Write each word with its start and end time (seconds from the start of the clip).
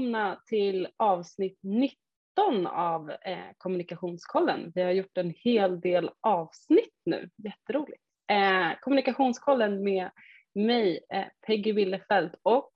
välkomna 0.00 0.40
till 0.46 0.88
avsnitt 0.96 1.58
19 1.62 2.66
av 2.66 3.10
eh, 3.10 3.38
Kommunikationskollen. 3.58 4.72
Vi 4.74 4.82
har 4.82 4.90
gjort 4.90 5.18
en 5.18 5.34
hel 5.36 5.80
del 5.80 6.10
avsnitt 6.20 6.94
nu, 7.04 7.30
jätteroligt. 7.36 8.02
Eh, 8.32 8.78
kommunikationskollen 8.80 9.84
med 9.84 10.10
mig, 10.54 11.00
eh, 11.12 11.24
Peggy 11.46 11.72
Willefelt 11.72 12.34
och 12.42 12.72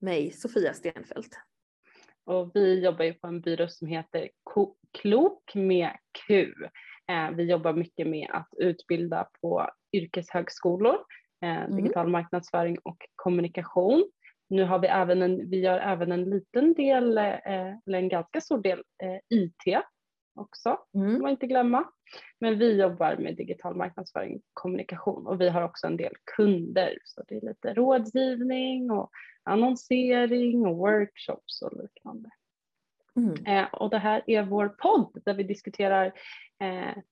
mig, 0.00 0.32
Sofia 0.32 0.74
Stenfeldt. 0.74 1.34
Och 2.24 2.50
vi 2.54 2.84
jobbar 2.84 3.04
ju 3.04 3.14
på 3.14 3.26
en 3.26 3.40
byrå 3.40 3.68
som 3.68 3.88
heter 3.88 4.28
Klok 4.98 5.54
med 5.54 5.90
Q. 6.26 6.52
Eh, 7.10 7.30
vi 7.30 7.50
jobbar 7.50 7.72
mycket 7.72 8.06
med 8.06 8.30
att 8.30 8.48
utbilda 8.56 9.28
på 9.40 9.70
yrkeshögskolor, 9.92 10.96
eh, 11.42 11.64
mm. 11.64 11.76
digital 11.76 12.08
marknadsföring 12.08 12.78
och 12.78 12.98
kommunikation. 13.14 14.10
Nu 14.48 14.64
har 14.64 14.78
vi 14.78 14.88
även 14.88 15.22
en, 15.22 15.50
vi 15.50 15.60
gör 15.60 15.78
även 15.78 16.12
en 16.12 16.30
liten 16.30 16.74
del, 16.74 17.18
eh, 17.18 17.32
eller 17.86 17.98
en 17.98 18.08
ganska 18.08 18.40
stor 18.40 18.58
del 18.62 18.82
IT 19.28 19.82
också, 20.36 20.78
mm. 20.94 21.14
får 21.14 21.22
man 21.22 21.30
inte 21.30 21.46
glömma. 21.46 21.84
Men 22.38 22.58
vi 22.58 22.80
jobbar 22.80 23.16
med 23.16 23.36
digital 23.36 23.76
marknadsföring 23.76 24.36
och 24.36 24.42
kommunikation 24.52 25.26
och 25.26 25.40
vi 25.40 25.48
har 25.48 25.62
också 25.62 25.86
en 25.86 25.96
del 25.96 26.12
kunder 26.36 26.98
så 27.04 27.22
det 27.28 27.36
är 27.36 27.40
lite 27.40 27.74
rådgivning 27.74 28.90
och 28.90 29.10
annonsering 29.42 30.66
och 30.66 30.76
workshops 30.76 31.62
och 31.62 31.82
liknande. 31.82 32.30
Mm. 33.16 33.46
Eh, 33.46 33.74
och 33.74 33.90
det 33.90 33.98
här 33.98 34.22
är 34.26 34.42
vår 34.42 34.68
podd 34.68 35.22
där 35.24 35.34
vi 35.34 35.42
diskuterar 35.42 36.06
eh, 36.60 37.02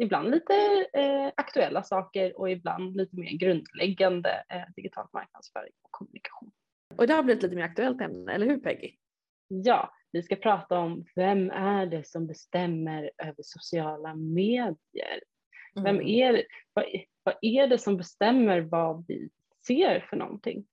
ibland 0.00 0.30
lite 0.30 0.54
eh, 0.92 1.32
aktuella 1.36 1.82
saker 1.82 2.40
och 2.40 2.50
ibland 2.50 2.96
lite 2.96 3.16
mer 3.16 3.30
grundläggande 3.30 4.44
eh, 4.48 4.62
digital 4.76 5.06
marknadsföring 5.12 5.72
och 5.82 5.90
kommunikation. 5.90 6.50
Och 6.96 7.06
det 7.06 7.14
har 7.14 7.22
blivit 7.22 7.42
lite 7.42 7.56
mer 7.56 7.64
aktuellt 7.64 8.00
ämne, 8.00 8.32
eller 8.32 8.46
hur 8.46 8.58
Peggy? 8.58 8.92
Ja, 9.48 9.94
vi 10.12 10.22
ska 10.22 10.36
prata 10.36 10.78
om 10.78 11.04
vem 11.14 11.50
är 11.50 11.86
det 11.86 12.06
som 12.06 12.26
bestämmer 12.26 13.10
över 13.18 13.42
sociala 13.42 14.14
medier? 14.14 15.20
Mm. 15.76 15.84
Vem 15.84 16.06
är, 16.06 16.42
vad, 16.72 16.84
vad 17.22 17.34
är 17.40 17.66
det 17.66 17.78
som 17.78 17.96
bestämmer 17.96 18.60
vad 18.60 19.04
vi 19.08 19.28
ser 19.66 20.06
för 20.10 20.16
någonting? 20.16 20.64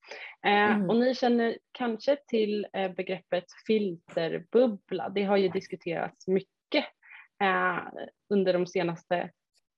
Eh, 0.46 0.52
mm. 0.52 0.90
Och 0.90 0.96
ni 0.96 1.16
känner 1.16 1.58
kanske 1.72 2.16
till 2.28 2.68
eh, 2.74 2.92
begreppet 2.92 3.46
filterbubbla. 3.68 5.10
Det 5.10 5.24
har 5.24 5.38
ju 5.38 5.50
diskuterats 5.50 6.28
mycket 6.28 6.86
eh, 7.44 7.80
under 8.30 8.54
de 8.54 8.68
senaste 8.68 9.32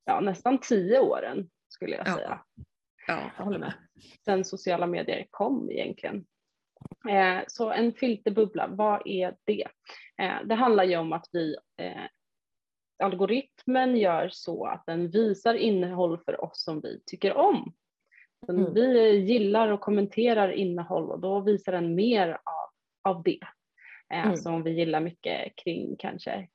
ja, 0.05 0.19
nästan 0.19 0.59
tio 0.59 0.99
åren 0.99 1.49
skulle 1.67 1.95
jag 1.95 2.07
säga. 2.07 2.41
Ja, 3.07 3.31
jag 3.37 3.45
håller 3.45 3.59
med. 3.59 3.73
Sen 4.25 4.45
sociala 4.45 4.87
medier 4.87 5.27
kom 5.29 5.71
egentligen. 5.71 6.25
Eh, 7.09 7.43
så 7.47 7.71
en 7.71 7.93
filterbubbla, 7.93 8.67
vad 8.67 9.01
är 9.05 9.35
det? 9.43 9.67
Eh, 10.21 10.45
det 10.45 10.55
handlar 10.55 10.83
ju 10.83 10.97
om 10.97 11.13
att 11.13 11.25
vi 11.31 11.55
eh, 11.77 12.03
algoritmen 13.03 13.97
gör 13.97 14.29
så 14.31 14.65
att 14.65 14.85
den 14.85 15.09
visar 15.09 15.53
innehåll 15.53 16.19
för 16.25 16.43
oss 16.43 16.63
som 16.63 16.81
vi 16.81 17.01
tycker 17.05 17.33
om. 17.33 17.73
Mm. 18.49 18.73
Vi 18.73 19.17
gillar 19.17 19.67
och 19.69 19.81
kommenterar 19.81 20.51
innehåll 20.51 21.11
och 21.11 21.19
då 21.19 21.39
visar 21.39 21.71
den 21.71 21.95
mer 21.95 22.29
av, 22.29 22.69
av 23.13 23.23
det. 23.23 23.39
Eh, 24.13 24.25
mm. 24.25 24.37
Så 24.37 24.51
om 24.51 24.63
vi 24.63 24.71
gillar 24.71 24.99
mycket 24.99 25.55
kring 25.55 25.95
kanske, 25.99 26.47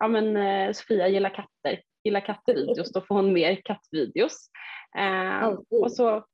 ja 0.00 0.08
men 0.08 0.36
eh, 0.36 0.72
Sofia 0.72 1.08
gillar 1.08 1.34
katter, 1.34 1.82
gillar 2.04 2.20
kattvideos, 2.20 2.92
då 2.92 3.00
får 3.00 3.14
hon 3.14 3.32
mer 3.32 3.60
kattvideos. 3.64 4.50
Eh, 4.98 5.48
och 5.70 5.92
så 5.92 6.24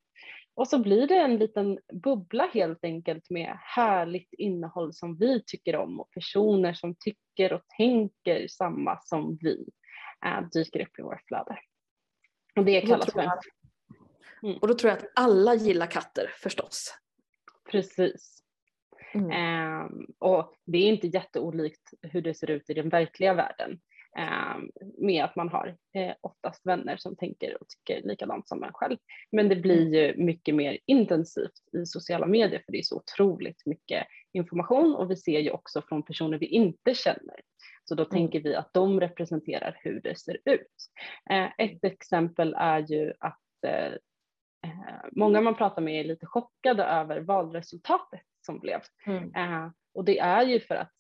och 0.57 0.69
så 0.69 0.79
blir 0.79 1.07
det 1.07 1.17
en 1.17 1.37
liten 1.37 1.79
bubbla 1.93 2.51
helt 2.55 2.85
enkelt 2.85 3.31
med 3.31 3.59
härligt 3.63 4.33
innehåll 4.33 4.95
som 4.95 5.17
vi 5.17 5.43
tycker 5.47 5.77
om 5.77 6.01
och 6.01 6.11
personer 6.11 6.75
som 6.75 6.95
tycker 6.95 7.53
och 7.53 7.63
tänker 7.77 8.49
samma 8.49 9.01
som 9.03 9.39
vi 9.41 9.69
äh, 10.27 10.49
dyker 10.53 10.81
upp 10.81 10.99
i 10.99 11.03
våra 11.03 11.19
flöde. 11.27 11.59
Och 12.57 12.65
det 12.65 12.81
kallas 12.81 13.13
för 13.13 13.21
mm. 14.43 14.59
Och 14.59 14.69
då 14.69 14.75
tror 14.75 14.91
jag 14.91 14.99
att 14.99 15.13
alla 15.15 15.55
gillar 15.55 15.87
katter 15.87 16.31
förstås. 16.43 16.95
Precis. 17.71 18.43
Mm. 19.21 19.31
Eh, 19.31 19.89
och 20.19 20.55
det 20.67 20.79
är 20.79 20.89
inte 20.89 21.07
jätteolikt 21.07 21.91
hur 22.03 22.23
det 22.23 22.35
ser 22.35 22.51
ut 22.51 22.71
i 22.71 22.75
den 22.75 22.89
verkliga 22.89 23.35
världen. 23.35 23.81
Ehm, 24.17 24.71
med 24.99 25.25
att 25.25 25.37
man 25.37 25.49
har 25.49 25.77
eh, 25.95 26.15
oftast 26.21 26.67
vänner 26.67 26.97
som 26.97 27.17
tänker 27.17 27.57
och 27.61 27.69
tycker 27.69 28.09
likadant 28.09 28.49
som 28.49 28.63
en 28.63 28.73
själv. 28.73 28.97
Men 29.33 29.49
det 29.49 29.57
blir 29.57 29.95
ju 29.95 30.25
mycket 30.25 30.55
mer 30.55 30.79
intensivt 30.87 31.53
i 31.73 31.87
sociala 31.87 32.27
medier 32.27 32.63
för 32.65 32.73
det 32.73 32.79
är 32.79 32.83
så 32.83 32.97
otroligt 32.97 33.67
mycket 33.67 34.07
information 34.33 34.95
och 34.95 35.11
vi 35.11 35.17
ser 35.17 35.41
ju 35.41 35.51
också 35.51 35.83
från 35.83 36.03
personer 36.03 36.39
vi 36.39 36.47
inte 36.47 36.95
känner. 36.95 37.41
Så 37.85 37.95
då 37.95 38.03
mm. 38.03 38.11
tänker 38.11 38.41
vi 38.41 38.55
att 38.55 38.73
de 38.73 39.01
representerar 39.01 39.79
hur 39.81 40.01
det 40.01 40.19
ser 40.19 40.39
ut. 40.45 40.91
Eh, 41.31 41.49
ett 41.59 41.85
exempel 41.85 42.55
är 42.59 42.79
ju 42.79 43.13
att 43.19 43.65
eh, 43.67 43.93
många 45.13 45.41
man 45.41 45.57
pratar 45.57 45.83
med 45.83 46.01
är 46.01 46.05
lite 46.05 46.27
chockade 46.27 46.85
över 46.85 47.21
valresultatet 47.21 48.21
som 48.47 48.59
blev. 48.59 48.81
Mm. 49.07 49.73
och 49.95 50.05
det 50.05 50.19
är 50.19 50.43
ju 50.43 50.61
för 50.61 50.75
att 50.75 50.93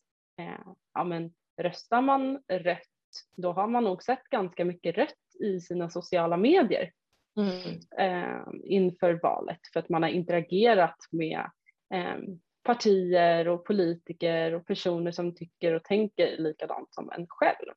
ja, 0.95 1.05
men, 1.05 1.35
röstar 1.63 2.03
man 2.03 2.43
rött 2.49 2.89
då 3.37 3.53
har 3.53 3.69
man 3.69 3.85
nog 3.85 4.03
sett 4.03 4.25
ganska 4.25 4.65
mycket 4.65 4.97
rött 4.97 5.15
i 5.41 5.61
sina 5.61 5.91
sociala 5.91 6.37
medier 6.37 6.93
mm. 7.37 7.79
eh, 7.99 8.43
inför 8.65 9.21
valet 9.23 9.61
för 9.73 9.81
att 9.81 9.89
man 9.89 10.03
har 10.03 10.11
interagerat 10.11 10.97
med 11.11 11.51
eh, 11.95 12.17
partier 12.63 13.49
och 13.49 13.65
politiker 13.65 14.55
och 14.55 14.67
personer 14.67 15.11
som 15.11 15.35
tycker 15.35 15.73
och 15.73 15.85
tänker 15.85 16.37
likadant 16.39 16.95
som 16.95 17.11
en 17.11 17.27
själv. 17.29 17.69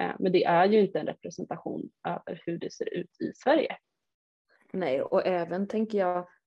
Eh, 0.00 0.14
men 0.18 0.32
det 0.32 0.44
är 0.44 0.66
ju 0.66 0.80
inte 0.80 1.00
en 1.00 1.06
representation 1.06 1.90
över 2.08 2.42
hur 2.46 2.58
det 2.58 2.72
ser 2.72 2.94
ut 2.94 3.20
i 3.20 3.32
Sverige. 3.34 3.76
Nej, 4.72 5.02
och 5.02 5.26
även 5.26 5.68
tänker 5.68 5.98
jag 5.98 6.18
Eh, 6.18 6.37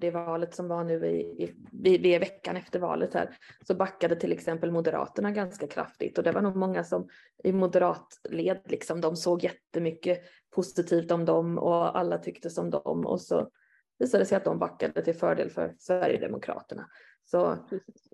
det 0.00 0.10
valet 0.10 0.54
som 0.54 0.68
var 0.68 0.84
nu 0.84 1.06
i, 1.06 1.52
i, 1.84 2.14
i, 2.14 2.18
veckan 2.18 2.56
efter 2.56 2.78
valet 2.78 3.14
här, 3.14 3.36
så 3.66 3.74
backade 3.74 4.16
till 4.16 4.32
exempel 4.32 4.70
Moderaterna 4.70 5.30
ganska 5.30 5.66
kraftigt 5.66 6.18
och 6.18 6.24
det 6.24 6.32
var 6.32 6.42
nog 6.42 6.56
många 6.56 6.84
som 6.84 7.08
i 7.44 7.52
moderatled 7.52 8.60
liksom, 8.64 9.00
de 9.00 9.16
såg 9.16 9.44
jättemycket 9.44 10.22
positivt 10.54 11.10
om 11.10 11.24
dem 11.24 11.58
och 11.58 11.98
alla 11.98 12.18
tyckte 12.18 12.50
som 12.50 12.70
dem 12.70 13.06
och 13.06 13.20
så 13.20 13.50
visade 13.98 14.22
det 14.22 14.26
sig 14.26 14.36
att 14.36 14.44
de 14.44 14.58
backade 14.58 15.04
till 15.04 15.14
fördel 15.14 15.50
för 15.50 15.74
Sverigedemokraterna. 15.78 16.88
Så, 17.24 17.58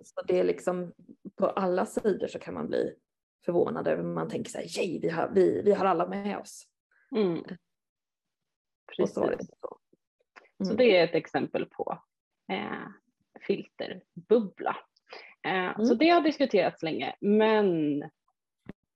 så 0.02 0.22
det 0.26 0.40
är 0.40 0.44
liksom 0.44 0.92
på 1.36 1.46
alla 1.46 1.86
sidor 1.86 2.26
så 2.26 2.38
kan 2.38 2.54
man 2.54 2.66
bli 2.66 2.94
förvånad 3.44 3.88
över 3.88 4.02
man 4.02 4.28
tänker 4.28 4.50
så 4.50 4.58
här, 4.58 5.00
vi 5.00 5.08
har, 5.08 5.30
vi, 5.34 5.62
vi 5.62 5.72
har 5.72 5.84
alla 5.84 6.06
med 6.06 6.38
oss. 6.38 6.66
Mm. 7.16 7.42
Precis. 8.86 9.16
Och 9.16 9.24
så, 9.24 9.36
så. 9.38 9.46
Så 9.60 9.81
mm. 10.70 10.76
det 10.76 10.96
är 10.96 11.04
ett 11.04 11.14
exempel 11.14 11.66
på 11.66 11.98
eh, 12.52 12.88
filterbubbla. 13.40 14.76
Eh, 15.44 15.52
mm. 15.52 15.86
Så 15.86 15.94
det 15.94 16.08
har 16.08 16.20
diskuterats 16.20 16.82
länge, 16.82 17.16
men 17.20 17.98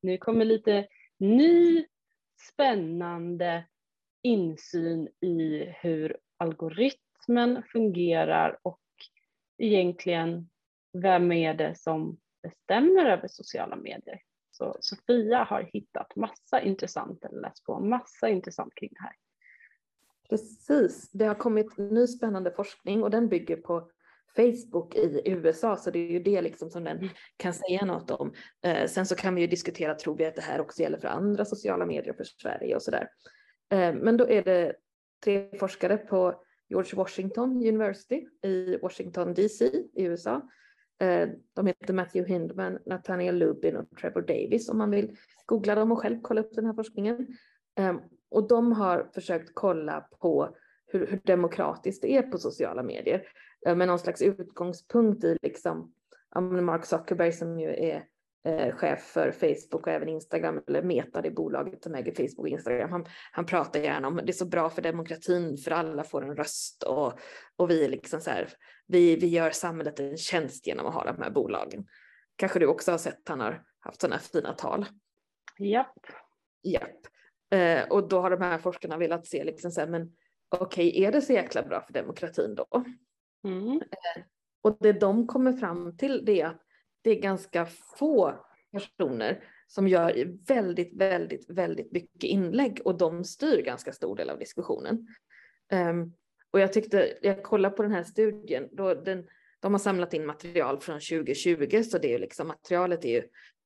nu 0.03 0.19
kommer 0.19 0.44
lite 0.44 0.87
ny 1.19 1.87
spännande 2.53 3.65
insyn 4.22 5.09
i 5.21 5.65
hur 5.81 6.16
algoritmen 6.37 7.62
fungerar 7.72 8.59
och 8.62 8.81
egentligen 9.59 10.50
vem 10.93 11.33
är 11.33 11.54
det 11.54 11.75
som 11.78 12.19
bestämmer 12.43 13.04
över 13.04 13.28
sociala 13.28 13.77
medier. 13.77 14.21
Så 14.50 14.77
Sofia 14.81 15.44
har 15.44 15.62
hittat 15.72 16.16
massa 16.16 16.60
intressant, 16.60 17.24
eller 17.24 17.41
läst 17.41 17.65
på 17.65 17.80
massa 17.80 18.28
intressant 18.28 18.74
kring 18.74 18.91
det 18.92 19.03
här. 19.03 19.12
Precis, 20.28 21.10
det 21.12 21.24
har 21.24 21.34
kommit 21.34 21.78
ny 21.78 22.06
spännande 22.06 22.50
forskning 22.50 23.02
och 23.02 23.10
den 23.10 23.28
bygger 23.28 23.56
på 23.56 23.90
Facebook 24.36 24.94
i 24.94 25.22
USA, 25.24 25.76
så 25.76 25.90
det 25.90 25.98
är 25.98 26.10
ju 26.10 26.22
det 26.22 26.42
liksom 26.42 26.70
som 26.70 26.84
den 26.84 27.08
kan 27.36 27.54
säga 27.54 27.84
något 27.84 28.10
om. 28.10 28.32
Eh, 28.62 28.86
sen 28.86 29.06
så 29.06 29.14
kan 29.14 29.34
vi 29.34 29.40
ju 29.40 29.46
diskutera, 29.46 29.94
tror 29.94 30.16
vi 30.16 30.26
att 30.26 30.36
det 30.36 30.42
här 30.42 30.60
också 30.60 30.82
gäller 30.82 30.98
för 30.98 31.08
andra 31.08 31.44
sociala 31.44 31.86
medier 31.86 32.14
för 32.14 32.24
Sverige 32.24 32.74
och 32.76 32.82
sådär. 32.82 33.08
Eh, 33.72 33.94
men 33.94 34.16
då 34.16 34.28
är 34.28 34.42
det 34.42 34.74
tre 35.24 35.58
forskare 35.58 35.96
på 35.96 36.42
George 36.68 36.96
Washington 36.96 37.50
University 37.50 38.26
i 38.42 38.76
Washington 38.82 39.34
DC 39.34 39.64
i 39.94 40.04
USA. 40.04 40.42
Eh, 41.00 41.28
de 41.54 41.66
heter 41.66 41.94
Matthew 41.94 42.32
Hindman, 42.32 42.78
Nathaniel 42.86 43.36
Lubin 43.36 43.76
och 43.76 43.96
Trevor 44.00 44.22
Davis 44.22 44.68
om 44.68 44.78
man 44.78 44.90
vill 44.90 45.16
googla 45.46 45.74
dem 45.74 45.92
och 45.92 45.98
själv 45.98 46.18
kolla 46.22 46.40
upp 46.40 46.54
den 46.54 46.66
här 46.66 46.74
forskningen. 46.74 47.26
Eh, 47.78 47.94
och 48.30 48.48
de 48.48 48.72
har 48.72 49.10
försökt 49.14 49.50
kolla 49.54 50.00
på 50.00 50.56
hur, 50.86 51.06
hur 51.06 51.20
demokratiskt 51.24 52.02
det 52.02 52.16
är 52.16 52.22
på 52.22 52.38
sociala 52.38 52.82
medier 52.82 53.22
eh, 53.66 53.76
med 53.76 53.88
någon 53.88 53.98
slags 53.98 54.22
utgångspunkt 54.22 55.24
i 55.24 55.38
liksom, 55.42 55.92
Mark 56.62 56.84
Zuckerberg 56.84 57.32
som 57.32 57.60
ju 57.60 57.68
är 57.68 58.04
eh, 58.44 58.74
chef 58.74 59.00
för 59.00 59.30
Facebook 59.30 59.86
och 59.86 59.92
även 59.92 60.08
Instagram, 60.08 60.60
eller 60.66 60.82
Meta, 60.82 61.22
det 61.22 61.30
bolaget 61.30 61.82
som 61.82 61.94
äger 61.94 62.12
Facebook 62.12 62.38
och 62.38 62.48
Instagram. 62.48 62.90
Han, 62.90 63.06
han 63.32 63.46
pratar 63.46 63.80
gärna 63.80 64.08
om 64.08 64.16
det 64.16 64.30
är 64.30 64.32
så 64.32 64.46
bra 64.46 64.70
för 64.70 64.82
demokratin, 64.82 65.56
för 65.56 65.70
alla 65.70 66.04
får 66.04 66.24
en 66.24 66.36
röst 66.36 66.82
och, 66.82 67.12
och 67.56 67.70
vi, 67.70 67.88
liksom 67.88 68.20
så 68.20 68.30
här, 68.30 68.48
vi, 68.86 69.16
vi 69.16 69.26
gör 69.26 69.50
samhället 69.50 70.00
en 70.00 70.16
tjänst 70.16 70.66
genom 70.66 70.86
att 70.86 70.94
ha 70.94 71.04
de 71.04 71.22
här 71.22 71.30
bolagen. 71.30 71.86
Kanske 72.36 72.58
du 72.58 72.66
också 72.66 72.90
har 72.90 72.98
sett 72.98 73.28
han 73.28 73.40
har 73.40 73.62
haft 73.80 74.00
sådana 74.00 74.18
fina 74.18 74.52
tal. 74.52 74.86
Japp. 75.58 76.06
Japp. 76.62 77.00
Eh, 77.51 77.89
och 77.89 78.09
då 78.09 78.21
har 78.21 78.31
de 78.31 78.41
här 78.41 78.59
forskarna 78.59 78.97
velat 78.97 79.27
se 79.27 79.45
liksom 79.45 79.71
så 79.71 79.81
här, 79.81 79.89
men 79.89 80.13
okej, 80.48 80.89
okay, 80.89 81.04
är 81.04 81.13
det 81.13 81.21
så 81.21 81.33
jäkla 81.33 81.63
bra 81.63 81.81
för 81.81 81.93
demokratin 81.93 82.54
då? 82.54 82.84
Mm. 83.45 83.77
Eh, 83.77 84.22
och 84.63 84.77
det 84.81 84.93
de 84.93 85.27
kommer 85.27 85.53
fram 85.53 85.97
till 85.97 86.25
det 86.25 86.41
är 86.41 86.47
att 86.47 86.63
det 87.03 87.10
är 87.10 87.21
ganska 87.21 87.66
få 87.98 88.34
personer 88.72 89.45
som 89.66 89.89
gör 89.89 90.39
väldigt, 90.48 91.01
väldigt, 91.01 91.51
väldigt 91.51 91.93
mycket 91.93 92.25
inlägg 92.25 92.81
och 92.84 92.98
de 92.98 93.25
styr 93.25 93.63
ganska 93.63 93.93
stor 93.93 94.16
del 94.16 94.31
av 94.31 94.39
diskussionen. 94.39 95.07
Um, 95.72 96.13
och 96.51 96.60
jag 96.60 96.72
tyckte, 96.72 97.19
jag 97.22 97.43
kollade 97.43 97.77
på 97.77 97.83
den 97.83 97.93
här 97.93 98.03
studien, 98.03 98.69
då 98.72 98.95
den, 98.95 99.27
de 99.60 99.75
har 99.75 99.78
samlat 99.78 100.15
in 100.15 100.27
material 100.27 100.81
från 100.81 101.01
2020, 101.01 101.83
så 101.83 101.98
det 101.98 102.15
är 102.15 102.19
liksom, 102.19 102.48
materialet 102.48 103.04
är 103.04 103.09
ju 103.09 103.22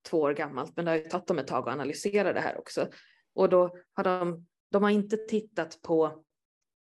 två 0.09 0.21
år 0.21 0.33
gammalt, 0.33 0.77
men 0.77 0.85
det 0.85 0.91
har 0.91 0.99
ju 0.99 1.05
tagit 1.05 1.27
dem 1.27 1.39
ett 1.39 1.47
tag 1.47 1.69
att 1.69 1.75
analysera 1.75 2.33
det 2.33 2.41
här 2.41 2.59
också. 2.59 2.89
Och 3.35 3.49
då 3.49 3.77
har 3.93 4.05
de, 4.05 4.47
de 4.71 4.83
har 4.83 4.91
inte 4.91 5.17
tittat 5.17 5.83
på 5.83 6.25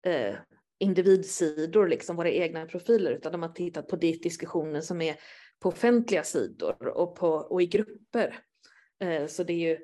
eh, 0.07 0.35
individsidor, 0.79 1.89
liksom 1.89 2.17
våra 2.17 2.31
egna 2.31 2.67
profiler, 2.67 3.11
utan 3.11 3.33
de 3.33 3.43
har 3.43 3.49
tittat 3.49 3.89
på 3.89 3.97
diskussioner 3.97 4.81
som 4.81 5.03
är 5.03 5.17
på 5.61 5.69
offentliga 5.69 6.23
sidor 6.23 6.87
och, 6.89 7.17
på, 7.17 7.29
och 7.29 7.63
i 7.63 7.67
grupper. 7.67 8.39
Eh, 9.01 9.27
så 9.27 9.45
det 9.45 9.53
är 9.53 9.69
ju 9.69 9.79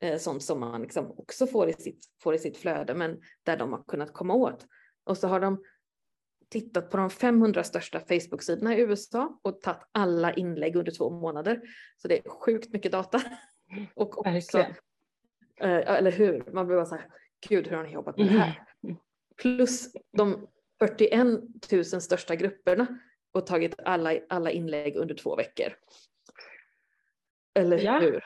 eh, 0.00 0.18
sånt 0.18 0.42
som 0.42 0.60
man 0.60 0.82
liksom 0.82 1.10
också 1.10 1.46
får 1.46 1.68
i, 1.68 1.72
sitt, 1.72 2.06
får 2.22 2.34
i 2.34 2.38
sitt 2.38 2.56
flöde, 2.56 2.94
men 2.94 3.20
där 3.42 3.56
de 3.56 3.72
har 3.72 3.82
kunnat 3.82 4.12
komma 4.12 4.34
åt. 4.34 4.66
Och 5.04 5.18
så 5.18 5.28
har 5.28 5.40
de 5.40 5.62
tittat 6.50 6.90
på 6.90 6.96
de 6.96 7.10
500 7.10 7.64
största 7.64 8.00
Facebook-sidorna 8.00 8.76
i 8.76 8.80
USA 8.80 9.40
och 9.42 9.60
tagit 9.60 9.80
alla 9.92 10.34
inlägg 10.34 10.76
under 10.76 10.92
två 10.92 11.10
månader. 11.10 11.60
Så 11.96 12.08
det 12.08 12.18
är 12.18 12.30
sjukt 12.30 12.72
mycket 12.72 12.92
data. 12.92 13.22
Och 13.94 14.18
också, 14.18 14.58
eh, 15.60 15.96
eller 15.96 16.12
hur, 16.12 16.44
man 16.52 16.66
blir 16.66 16.76
bara 16.76 16.86
så 16.86 16.94
här, 16.94 17.06
gud 17.48 17.68
hur 17.68 17.76
har 17.76 17.84
ni 17.84 17.92
jobbat 17.92 18.18
med 18.18 18.26
det 18.26 18.32
här? 18.32 18.62
Mm. 18.84 18.96
Plus 19.42 19.92
de 20.16 20.48
41 20.78 21.26
000 21.72 21.84
största 21.84 22.34
grupperna 22.34 22.86
och 23.32 23.46
tagit 23.46 23.74
alla, 23.84 24.14
alla 24.28 24.50
inlägg 24.50 24.96
under 24.96 25.14
två 25.14 25.36
veckor. 25.36 25.72
Eller 27.54 27.78
ja. 27.78 27.98
hur? 27.98 28.24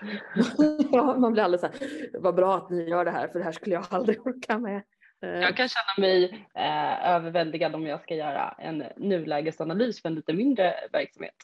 ja, 0.93 1.17
man 1.19 1.33
blir 1.33 1.43
alldeles 1.43 1.61
så 1.61 1.67
här, 1.67 2.11
vad 2.21 2.35
bra 2.35 2.57
att 2.57 2.71
ni 2.71 2.89
gör 2.89 3.05
det 3.05 3.11
här 3.11 3.29
för 3.29 3.39
det 3.39 3.45
här 3.45 3.53
skulle 3.53 3.75
jag 3.75 3.85
aldrig 3.91 4.21
orka 4.27 4.59
med. 4.59 4.83
Eh. 5.23 5.41
Jag 5.41 5.57
kan 5.57 5.69
känna 5.69 6.07
mig 6.07 6.47
eh, 6.55 7.11
överväldigad 7.11 7.75
om 7.75 7.87
jag 7.87 8.03
ska 8.03 8.15
göra 8.15 8.55
en 8.59 8.85
nulägesanalys 8.97 10.03
för 10.03 10.09
en 10.09 10.15
lite 10.15 10.33
mindre 10.33 10.75
verksamhet. 10.93 11.35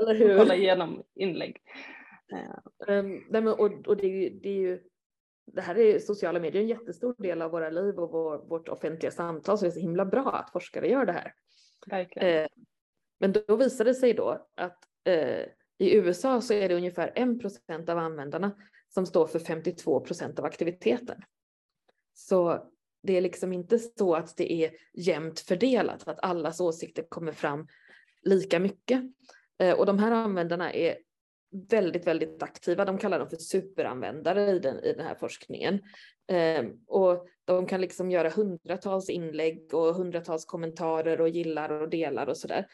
Eller 0.00 0.14
hur? 0.14 0.36
Kolla 0.38 0.54
igenom 0.54 1.02
inlägg. 1.14 1.56
Um, 2.88 3.24
nej, 3.30 3.42
men, 3.42 3.48
och, 3.48 3.86
och 3.86 3.96
det, 3.96 4.28
det, 4.42 4.48
är 4.48 4.60
ju 4.60 4.80
det 5.46 5.60
här 5.60 5.78
är 5.78 5.98
sociala 5.98 6.40
medier 6.40 6.62
en 6.62 6.68
jättestor 6.68 7.14
del 7.18 7.42
av 7.42 7.50
våra 7.50 7.70
liv 7.70 7.98
och 7.98 8.10
vår, 8.10 8.38
vårt 8.38 8.68
offentliga 8.68 9.10
samtal 9.10 9.58
så 9.58 9.64
det 9.64 9.68
är 9.68 9.72
så 9.72 9.80
himla 9.80 10.04
bra 10.04 10.32
att 10.32 10.52
forskare 10.52 10.88
gör 10.88 11.06
det 11.06 11.12
här. 11.12 11.34
Eh, 12.22 12.48
men 13.18 13.32
då 13.32 13.56
visade 13.56 13.90
det 13.90 13.94
sig 13.94 14.14
då 14.14 14.46
att 14.54 14.78
eh, 15.04 15.46
i 15.78 15.96
USA 15.96 16.40
så 16.40 16.54
är 16.54 16.68
det 16.68 16.74
ungefär 16.74 17.12
1 17.14 17.40
procent 17.40 17.88
av 17.88 17.98
användarna 17.98 18.52
som 18.88 19.06
står 19.06 19.26
för 19.26 19.38
52 19.38 20.00
procent 20.00 20.38
av 20.38 20.44
aktiviteten. 20.44 21.22
Så 22.14 22.70
det 23.02 23.16
är 23.16 23.20
liksom 23.20 23.52
inte 23.52 23.78
så 23.78 24.14
att 24.14 24.36
det 24.36 24.52
är 24.52 24.70
jämnt 24.94 25.40
fördelat, 25.40 26.08
att 26.08 26.20
allas 26.20 26.60
åsikter 26.60 27.02
kommer 27.08 27.32
fram 27.32 27.66
lika 28.22 28.58
mycket. 28.58 29.02
Eh, 29.58 29.78
och 29.78 29.86
de 29.86 29.98
här 29.98 30.12
användarna 30.12 30.72
är 30.72 30.98
väldigt, 31.68 32.06
väldigt 32.06 32.42
aktiva. 32.42 32.84
De 32.84 32.98
kallar 32.98 33.18
dem 33.18 33.28
för 33.28 33.36
superanvändare 33.36 34.50
i 34.50 34.58
den, 34.58 34.84
i 34.84 34.92
den 34.92 35.06
här 35.06 35.14
forskningen. 35.14 35.80
Eh, 36.28 36.64
och 36.86 37.26
de 37.44 37.66
kan 37.66 37.80
liksom 37.80 38.10
göra 38.10 38.28
hundratals 38.28 39.10
inlägg 39.10 39.74
och 39.74 39.94
hundratals 39.94 40.44
kommentarer 40.44 41.20
och 41.20 41.28
gillar 41.28 41.72
och 41.72 41.88
delar 41.88 42.26
och 42.26 42.36
sådär. 42.36 42.66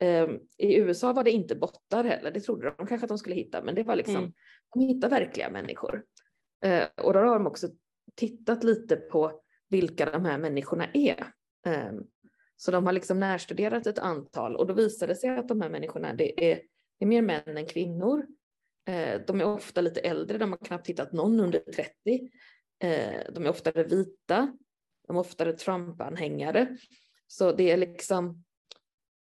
Eh, 0.00 0.28
I 0.58 0.76
USA 0.76 1.12
var 1.12 1.24
det 1.24 1.30
inte 1.30 1.56
bottar 1.56 2.04
heller, 2.04 2.30
det 2.30 2.40
trodde 2.40 2.74
de 2.78 2.86
kanske 2.86 3.04
att 3.04 3.08
de 3.08 3.18
skulle 3.18 3.34
hitta, 3.34 3.62
men 3.62 3.74
det 3.74 3.82
var 3.82 3.96
liksom, 3.96 4.16
mm. 4.16 4.32
de 4.74 4.80
hittade 4.80 5.14
verkliga 5.14 5.50
människor. 5.50 6.04
Eh, 6.64 6.84
och 7.02 7.12
då 7.12 7.18
har 7.18 7.34
de 7.34 7.46
också 7.46 7.68
tittat 8.14 8.64
lite 8.64 8.96
på 8.96 9.40
vilka 9.68 10.10
de 10.10 10.24
här 10.24 10.38
människorna 10.38 10.86
är. 10.92 11.26
Eh, 11.66 11.92
så 12.56 12.70
de 12.70 12.86
har 12.86 12.92
liksom 12.92 13.20
närstuderat 13.20 13.86
ett 13.86 13.98
antal 13.98 14.56
och 14.56 14.66
då 14.66 14.74
visade 14.74 15.12
det 15.12 15.16
sig 15.16 15.30
att 15.30 15.48
de 15.48 15.60
här 15.60 15.68
människorna, 15.68 16.14
det 16.14 16.52
är 16.52 16.60
det 16.98 17.04
är 17.04 17.08
mer 17.08 17.22
män 17.22 17.56
än 17.56 17.66
kvinnor. 17.66 18.26
Eh, 18.88 19.20
de 19.26 19.40
är 19.40 19.44
ofta 19.44 19.80
lite 19.80 20.00
äldre, 20.00 20.38
de 20.38 20.50
har 20.50 20.58
knappt 20.58 20.86
hittat 20.86 21.12
någon 21.12 21.40
under 21.40 21.58
30. 21.58 22.30
Eh, 22.78 23.32
de 23.32 23.44
är 23.44 23.48
oftare 23.48 23.84
vita, 23.84 24.56
de 25.06 25.16
är 25.16 25.20
oftare 25.20 25.52
Trump-anhängare. 25.52 26.76
Så 27.26 27.52
det 27.52 27.70
är 27.70 27.76
liksom, 27.76 28.44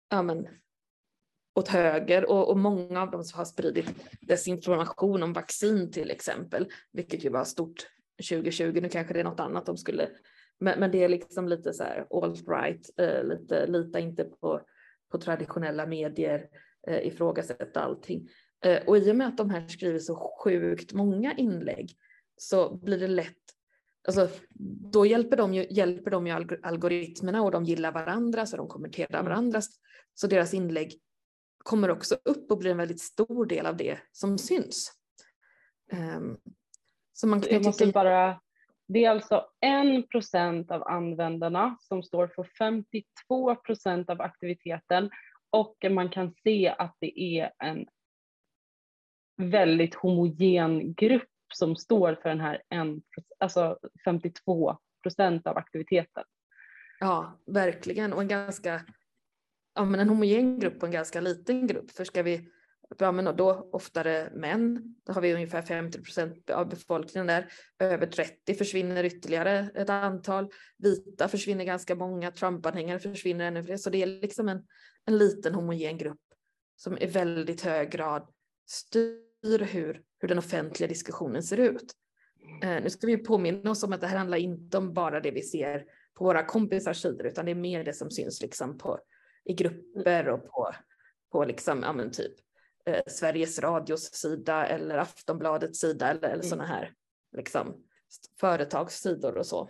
ja 0.10 0.22
men, 0.22 0.48
åt 1.56 1.68
höger 1.68 2.30
och, 2.30 2.50
och 2.50 2.58
många 2.58 3.02
av 3.02 3.12
dem 3.12 3.24
har 3.34 3.46
spridit 3.46 3.94
desinformation 4.22 5.24
om 5.24 5.34
vaccin 5.34 5.92
till 5.92 6.12
exempel, 6.12 6.72
vilket 6.92 7.26
ju 7.26 7.30
var 7.30 7.44
stort 7.44 7.88
2020. 8.30 8.80
Nu 8.82 8.90
kanske 8.90 9.14
det 9.14 9.20
är 9.20 9.24
något 9.24 9.40
annat 9.40 9.66
de 9.66 9.78
skulle, 9.78 10.10
men, 10.60 10.80
men 10.80 10.92
det 10.92 11.04
är 11.04 11.10
liksom 11.10 11.48
lite 11.48 11.74
så 11.74 11.84
här 11.84 12.08
alt-right, 12.10 12.90
eh, 12.98 13.24
lite 13.24 13.68
lita 13.68 14.00
inte 14.00 14.24
på, 14.24 14.62
på 15.12 15.18
traditionella 15.18 15.86
medier, 15.86 16.48
eh, 16.88 17.08
ifrågasätta 17.08 17.82
allting. 17.82 18.30
Eh, 18.66 18.84
och 18.88 18.98
i 18.98 19.12
och 19.12 19.16
med 19.16 19.28
att 19.28 19.38
de 19.38 19.50
här 19.50 19.68
skriver 19.68 20.00
så 20.00 20.36
sjukt 20.44 20.94
många 20.94 21.34
inlägg 21.34 21.98
så 22.38 22.76
blir 22.76 23.00
det 23.00 23.08
lätt, 23.08 23.38
alltså 24.08 24.30
då 24.92 25.06
hjälper 25.06 25.38
de 25.38 25.54
ju, 25.54 25.68
hjälper 25.70 26.12
de 26.12 26.28
ju 26.28 26.34
algoritmerna 26.64 27.42
och 27.42 27.52
de 27.52 27.64
gillar 27.64 27.92
varandra 27.92 28.46
så 28.46 28.58
de 28.58 28.68
kommenterar 28.68 29.20
mm. 29.20 29.26
varandras, 29.26 29.70
så 30.14 30.28
deras 30.28 30.54
inlägg 30.54 30.94
kommer 31.64 31.90
också 31.90 32.18
upp 32.26 32.52
och 32.52 32.58
blir 32.58 32.72
en 32.72 32.78
väldigt 32.78 33.02
stor 33.02 33.46
del 33.46 33.66
av 33.66 33.78
det 33.78 33.98
som 34.12 34.38
syns. 34.38 34.92
Um, 35.94 36.38
så 37.14 37.28
man 37.28 37.42
kan 37.42 37.54
Jag 37.54 37.66
måste 37.66 37.86
tycka... 37.86 38.00
bara 38.00 38.42
det 38.88 39.06
är 39.06 39.10
alltså 39.10 39.46
en 39.60 40.08
procent 40.08 40.72
av 40.72 40.84
användarna 40.88 41.78
som 41.80 42.04
står 42.04 42.28
för 42.28 42.44
52 42.44 43.56
procent 43.56 44.10
av 44.10 44.22
aktiviteten 44.22 45.10
och 45.52 45.86
man 45.90 46.10
kan 46.10 46.34
se 46.44 46.76
att 46.78 46.96
det 47.00 47.22
är 47.22 47.52
en 47.60 47.86
väldigt 49.38 49.96
homogen 49.96 50.94
grupp 50.94 51.30
som 51.54 51.76
står 51.76 52.16
för 52.22 52.30
den 52.30 52.40
här 52.40 52.62
en, 52.70 53.02
alltså 53.38 53.80
52 54.06 54.78
procent 55.04 55.48
av 55.48 55.58
aktiviteten. 55.58 56.24
Ja, 57.00 57.40
verkligen 57.46 58.14
och 58.14 58.22
en 58.22 58.28
ganska, 58.28 58.86
ja 59.76 59.86
men 59.86 60.00
en 60.00 60.10
homogen 60.10 60.60
grupp 60.60 60.78
och 60.78 60.84
en 60.84 60.92
ganska 60.92 61.22
liten 61.22 61.68
grupp. 61.68 61.92
För 61.92 62.04
ska 62.04 62.24
vi 62.24 62.50
ja, 62.98 63.12
men 63.12 63.36
då 63.38 63.70
oftare 63.72 64.30
män. 64.34 64.96
Då 65.06 65.14
har 65.14 65.22
vi 65.22 65.34
ungefär 65.34 65.62
50 65.62 66.02
procent 66.02 66.50
av 66.50 66.70
befolkningen 66.70 67.28
där. 67.28 67.52
Över 67.80 68.08
30 68.08 68.54
försvinner 68.54 69.04
ytterligare 69.04 69.70
ett 69.76 69.90
antal. 69.90 70.50
Vita 70.78 71.28
försvinner 71.28 71.66
ganska 71.66 71.96
många. 71.96 72.32
Trumpanhängare 72.32 73.00
försvinner 73.00 73.46
ännu 73.46 73.64
fler. 73.64 73.78
Så 73.78 73.90
det 73.90 74.02
är 74.02 74.08
liksom 74.08 74.50
en, 74.50 74.66
en 75.06 75.18
liten 75.18 75.56
homogen 75.56 75.98
grupp 75.98 76.22
som 76.76 76.98
i 76.98 77.06
väldigt 77.06 77.62
hög 77.62 77.92
grad 77.92 78.28
styr 78.70 79.60
hur, 79.60 80.02
hur 80.20 80.28
den 80.28 80.38
offentliga 80.38 80.88
diskussionen 80.88 81.44
ser 81.44 81.58
ut. 81.58 81.94
Eh, 82.64 82.84
nu 82.84 82.90
ska 82.90 83.08
vi 83.08 83.18
påminna 83.18 83.72
oss 83.72 83.84
om 83.84 83.94
att 83.94 84.02
det 84.02 84.08
här 84.08 84.18
handlar 84.18 84.38
inte 84.38 84.78
om 84.78 84.94
bara 84.94 85.20
det 85.20 85.32
vi 85.32 85.42
ser 85.42 85.86
på 86.14 86.24
våra 86.24 86.46
kompisars 86.46 87.02
sidor, 87.02 87.28
utan 87.28 87.46
det 87.46 87.52
är 87.52 87.56
mer 87.56 87.84
det 87.84 87.94
som 87.94 88.12
syns 88.12 88.42
liksom 88.42 88.78
på, 88.78 89.00
i 89.46 89.54
grupper 89.54 90.30
och 90.30 90.44
på, 90.44 90.72
på 91.32 91.46
liksom, 91.46 91.84
ja 91.84 91.94
men 91.94 92.12
typ 92.12 92.34
eh, 92.86 93.02
Sveriges 93.08 93.60
Radios 93.60 94.14
sida 94.14 94.68
eller 94.68 94.98
Aftonbladets 94.98 95.80
sida 95.80 96.08
eller, 96.08 96.24
eller 96.24 96.34
mm. 96.34 96.50
sådana 96.50 96.68
här 96.68 96.94
liksom, 97.38 97.84
företagssidor 98.40 99.38
och 99.38 99.46
så. 99.46 99.70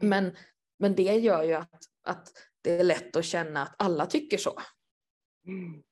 Men, 0.00 0.36
men 0.78 0.94
det 0.94 1.18
gör 1.18 1.42
ju 1.42 1.52
att, 1.52 1.80
att 2.02 2.32
det 2.62 2.80
är 2.80 2.84
lätt 2.84 3.16
att 3.16 3.24
känna 3.24 3.62
att 3.62 3.74
alla 3.78 4.06
tycker 4.06 4.38
så. 4.38 4.60
Mm. 5.46 5.82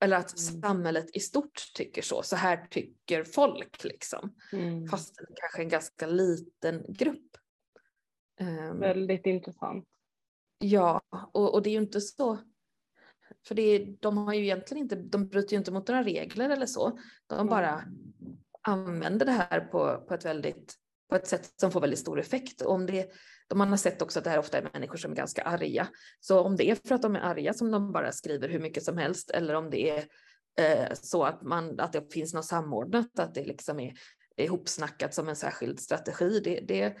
Eller 0.00 0.16
att 0.16 0.38
mm. 0.38 0.62
samhället 0.62 1.16
i 1.16 1.20
stort 1.20 1.72
tycker 1.74 2.02
så. 2.02 2.22
Så 2.22 2.36
här 2.36 2.66
tycker 2.70 3.24
folk 3.24 3.84
liksom. 3.84 4.34
Mm. 4.52 4.88
Fast 4.88 5.16
det 5.16 5.22
är 5.22 5.36
kanske 5.36 5.62
en 5.62 5.68
ganska 5.68 6.06
liten 6.06 6.84
grupp. 6.88 7.36
Um, 8.40 8.80
Väldigt 8.80 9.26
intressant. 9.26 9.88
Ja, 10.58 11.02
och, 11.32 11.54
och 11.54 11.62
det 11.62 11.70
är 11.70 11.72
ju 11.72 11.78
inte 11.78 12.00
så 12.00 12.38
För 13.46 13.54
det, 13.54 13.96
de 14.00 14.18
har 14.18 14.34
ju 14.34 14.42
egentligen 14.42 14.82
inte, 14.82 14.96
de 14.96 15.28
bryter 15.28 15.52
ju 15.52 15.58
inte 15.58 15.72
mot 15.72 15.88
några 15.88 16.02
regler 16.02 16.50
eller 16.50 16.66
så. 16.66 16.98
De 17.26 17.46
bara 17.46 17.84
använder 18.62 19.26
det 19.26 19.32
här 19.32 19.60
på, 19.60 20.04
på 20.08 20.14
ett 20.14 20.24
väldigt, 20.24 20.74
på 21.08 21.16
ett 21.16 21.26
sätt 21.26 21.52
som 21.60 21.70
får 21.70 21.80
väldigt 21.80 21.98
stor 21.98 22.20
effekt. 22.20 22.62
Om 22.62 22.86
det, 22.86 23.10
man 23.54 23.68
har 23.68 23.76
sett 23.76 24.02
också 24.02 24.18
att 24.18 24.24
det 24.24 24.30
här 24.30 24.38
ofta 24.38 24.58
är 24.58 24.70
människor 24.72 24.96
som 24.96 25.12
är 25.12 25.16
ganska 25.16 25.42
arga. 25.42 25.88
Så 26.20 26.40
om 26.40 26.56
det 26.56 26.70
är 26.70 26.74
för 26.74 26.94
att 26.94 27.02
de 27.02 27.16
är 27.16 27.20
arga 27.20 27.54
som 27.54 27.70
de 27.70 27.92
bara 27.92 28.12
skriver 28.12 28.48
hur 28.48 28.60
mycket 28.60 28.84
som 28.84 28.98
helst 28.98 29.30
eller 29.30 29.54
om 29.54 29.70
det 29.70 29.90
är 29.90 30.04
eh, 30.58 30.94
så 30.94 31.24
att, 31.24 31.42
man, 31.42 31.80
att 31.80 31.92
det 31.92 32.12
finns 32.12 32.34
något 32.34 32.44
samordnat, 32.44 33.18
att 33.18 33.34
det 33.34 33.44
liksom 33.44 33.80
är 33.80 33.92
ihopsnackat 34.36 35.14
som 35.14 35.28
en 35.28 35.36
särskild 35.36 35.80
strategi, 35.80 36.40
det, 36.44 36.60
det, 36.60 36.96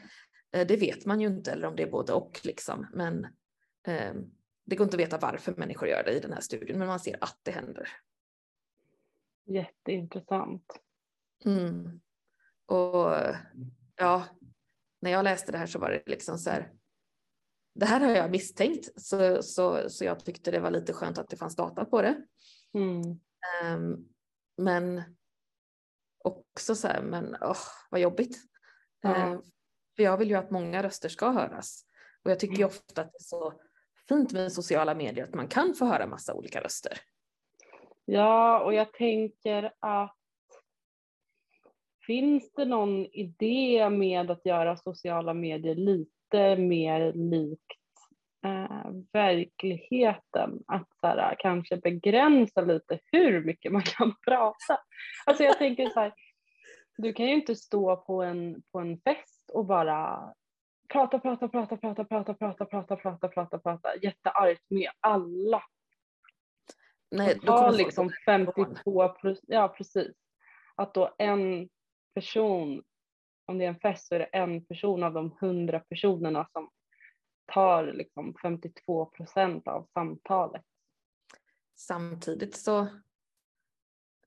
eh, 0.52 0.66
det 0.66 0.76
vet 0.76 1.06
man 1.06 1.20
ju 1.20 1.26
inte, 1.26 1.52
eller 1.52 1.68
om 1.68 1.76
det 1.76 1.82
är 1.82 1.90
både 1.90 2.12
och. 2.12 2.40
Liksom. 2.42 2.86
Men 2.94 3.26
eh, 3.86 4.14
det 4.68 4.76
går 4.76 4.84
inte 4.84 4.96
att 4.96 5.00
veta 5.00 5.18
varför 5.18 5.54
människor 5.56 5.88
gör 5.88 6.04
det 6.04 6.12
i 6.12 6.20
den 6.20 6.32
här 6.32 6.40
studien, 6.40 6.78
men 6.78 6.88
man 6.88 7.00
ser 7.00 7.18
att 7.20 7.38
det 7.42 7.50
händer. 7.50 7.88
Jätteintressant. 9.46 10.80
Mm. 11.44 12.00
Och 12.66 13.12
ja, 13.96 14.24
när 15.00 15.10
jag 15.10 15.24
läste 15.24 15.52
det 15.52 15.58
här 15.58 15.66
så 15.66 15.78
var 15.78 15.90
det 15.90 16.02
liksom 16.06 16.38
så 16.38 16.50
här. 16.50 16.72
Det 17.74 17.86
här 17.86 18.00
har 18.00 18.10
jag 18.10 18.30
misstänkt, 18.30 19.02
så, 19.02 19.42
så, 19.42 19.90
så 19.90 20.04
jag 20.04 20.24
tyckte 20.24 20.50
det 20.50 20.60
var 20.60 20.70
lite 20.70 20.92
skönt 20.92 21.18
att 21.18 21.28
det 21.28 21.36
fanns 21.36 21.56
data 21.56 21.84
på 21.84 22.02
det. 22.02 22.22
Mm. 22.74 23.20
Um, 23.64 24.08
men 24.56 25.02
också 26.24 26.74
så 26.74 26.88
här, 26.88 27.02
men 27.02 27.34
oh, 27.34 27.58
vad 27.90 28.00
jobbigt. 28.00 28.38
Mm. 29.04 29.32
Uh, 29.32 29.40
för 29.96 30.02
jag 30.02 30.18
vill 30.18 30.28
ju 30.28 30.34
att 30.34 30.50
många 30.50 30.82
röster 30.82 31.08
ska 31.08 31.30
höras. 31.30 31.84
Och 32.22 32.30
jag 32.30 32.40
tycker 32.40 32.56
ju 32.56 32.62
mm. 32.62 32.68
ofta 32.68 33.02
att 33.02 33.12
det 33.12 33.18
är 33.18 33.22
så 33.22 33.60
fint 34.08 34.32
med 34.32 34.52
sociala 34.52 34.94
medier 34.94 35.24
att 35.24 35.34
man 35.34 35.48
kan 35.48 35.74
få 35.74 35.84
höra 35.84 36.06
massa 36.06 36.34
olika 36.34 36.60
röster. 36.60 36.92
Ja, 38.04 38.60
och 38.64 38.74
jag 38.74 38.92
tänker 38.92 39.72
att 39.80 40.16
finns 42.06 42.52
det 42.52 42.64
någon 42.64 43.06
idé 43.06 43.90
med 43.90 44.30
att 44.30 44.46
göra 44.46 44.76
sociala 44.76 45.34
medier 45.34 45.74
lite 45.74 46.56
mer 46.56 47.12
likt 47.12 47.62
eh, 48.44 48.90
verkligheten? 49.12 50.62
Att 50.66 50.88
så 51.00 51.06
här, 51.06 51.36
kanske 51.38 51.76
begränsa 51.76 52.60
lite 52.60 52.98
hur 53.12 53.44
mycket 53.44 53.72
man 53.72 53.82
kan 53.82 54.14
prata. 54.24 54.78
Alltså 55.26 55.44
jag 55.44 55.58
tänker 55.58 55.86
så 55.86 56.00
här, 56.00 56.14
du 56.96 57.12
kan 57.12 57.26
ju 57.26 57.34
inte 57.34 57.56
stå 57.56 57.96
på 57.96 58.22
en, 58.22 58.62
på 58.72 58.78
en 58.78 59.00
fest 59.00 59.50
och 59.52 59.66
bara 59.66 60.32
prata, 60.88 61.18
prata, 61.18 61.48
prata, 61.48 61.76
prata, 61.76 62.04
prata, 62.04 62.34
prata, 62.34 62.66
prata, 62.66 62.96
prata, 62.96 63.28
prata, 63.28 63.58
prata, 63.58 63.96
jätteargt 64.02 64.64
med 64.68 64.90
alla. 65.00 65.62
Nej, 67.10 67.38
då 67.42 67.56
kommer 67.56 67.72
liksom 67.72 68.10
52 68.24 69.08
procent, 69.08 69.44
ja 69.48 69.68
precis. 69.68 70.16
Att 70.74 70.94
då 70.94 71.14
en 71.18 71.68
person, 72.14 72.82
om 73.46 73.58
det 73.58 73.64
är 73.64 73.68
en 73.68 73.80
fest 73.80 74.06
så 74.06 74.14
är 74.14 74.18
det 74.18 74.24
en 74.24 74.64
person 74.64 75.02
av 75.02 75.12
de 75.12 75.36
100 75.40 75.80
personerna 75.80 76.48
som 76.52 76.70
tar 77.52 77.92
liksom 77.92 78.34
52 78.42 79.06
procent 79.06 79.68
av 79.68 79.86
samtalet. 79.92 80.64
Samtidigt 81.74 82.56
så 82.56 82.80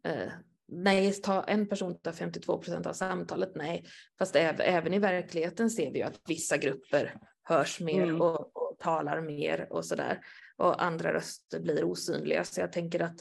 eh, 0.03 0.31
nej, 0.71 1.13
ta 1.13 1.43
en 1.43 1.67
person 1.67 1.99
tar 1.99 2.11
52 2.11 2.57
procent 2.57 2.85
av 2.85 2.93
samtalet, 2.93 3.51
nej. 3.55 3.85
Fast 4.19 4.35
även 4.35 4.93
i 4.93 4.99
verkligheten 4.99 5.69
ser 5.69 5.91
vi 5.91 5.99
ju 5.99 6.05
att 6.05 6.21
vissa 6.27 6.57
grupper 6.57 7.17
hörs 7.43 7.79
mer 7.79 8.03
mm. 8.03 8.21
och, 8.21 8.57
och, 8.57 8.77
talar 8.79 9.21
mer 9.21 9.67
och 9.73 9.85
sådär. 9.85 10.19
Och 10.57 10.83
andra 10.83 11.13
röster 11.13 11.59
blir 11.59 11.83
osynliga. 11.83 12.43
Så 12.43 12.61
jag 12.61 12.71
tänker 12.71 12.99
att 12.99 13.15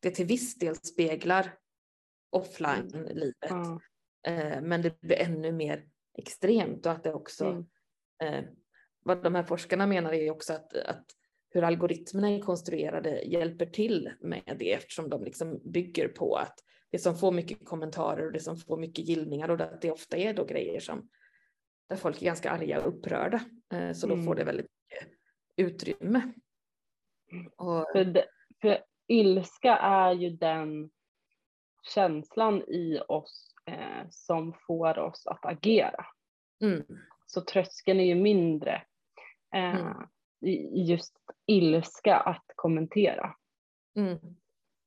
det 0.00 0.10
till 0.10 0.26
viss 0.26 0.58
del 0.58 0.76
speglar 0.76 1.54
offline-livet. 2.30 3.50
Mm. 3.50 3.78
Eh, 4.26 4.62
men 4.62 4.82
det 4.82 5.00
blir 5.00 5.16
ännu 5.16 5.52
mer 5.52 5.84
extremt 6.18 6.86
och 6.86 6.92
att 6.92 7.04
det 7.04 7.12
också, 7.12 7.44
mm. 7.44 7.64
eh, 8.22 8.44
vad 9.04 9.22
de 9.22 9.34
här 9.34 9.42
forskarna 9.42 9.86
menar 9.86 10.12
är 10.12 10.30
också 10.30 10.52
att, 10.52 10.76
att 10.76 11.06
hur 11.50 11.64
algoritmerna 11.64 12.30
är 12.30 12.40
konstruerade 12.40 13.22
hjälper 13.22 13.66
till 13.66 14.10
med 14.20 14.56
det 14.58 14.72
eftersom 14.72 15.10
de 15.10 15.24
liksom 15.24 15.60
bygger 15.72 16.08
på 16.08 16.34
att 16.34 16.58
det 16.92 16.98
som 16.98 17.14
får 17.14 17.32
mycket 17.32 17.64
kommentarer 17.64 18.26
och 18.26 18.32
det 18.32 18.40
som 18.40 18.56
får 18.56 18.76
mycket 18.76 19.04
gillningar 19.04 19.48
och 19.48 19.60
att 19.60 19.80
det 19.80 19.90
ofta 19.90 20.16
är 20.16 20.34
då 20.34 20.44
grejer 20.44 20.80
som 20.80 21.08
där 21.88 21.96
folk 21.96 22.22
är 22.22 22.26
ganska 22.26 22.50
arga 22.50 22.80
och 22.80 22.88
upprörda. 22.88 23.40
Eh, 23.72 23.92
så 23.92 24.06
då 24.06 24.14
mm. 24.14 24.26
får 24.26 24.34
det 24.34 24.44
väldigt 24.44 24.66
mycket 24.66 25.08
utrymme. 25.56 26.32
Och... 27.56 27.86
För, 27.92 28.04
det, 28.04 28.26
för 28.60 28.84
ilska 29.06 29.76
är 29.76 30.12
ju 30.12 30.30
den 30.30 30.90
känslan 31.94 32.62
i 32.62 33.00
oss 33.08 33.54
eh, 33.66 34.08
som 34.10 34.54
får 34.66 34.98
oss 34.98 35.26
att 35.26 35.44
agera. 35.44 36.06
Mm. 36.62 36.84
Så 37.26 37.40
tröskeln 37.40 38.00
är 38.00 38.04
ju 38.04 38.14
mindre 38.14 38.82
eh, 39.54 39.80
mm. 39.80 40.08
i 40.40 40.82
just 40.82 41.16
ilska 41.46 42.16
att 42.16 42.44
kommentera. 42.54 43.36
Mm. 43.96 44.18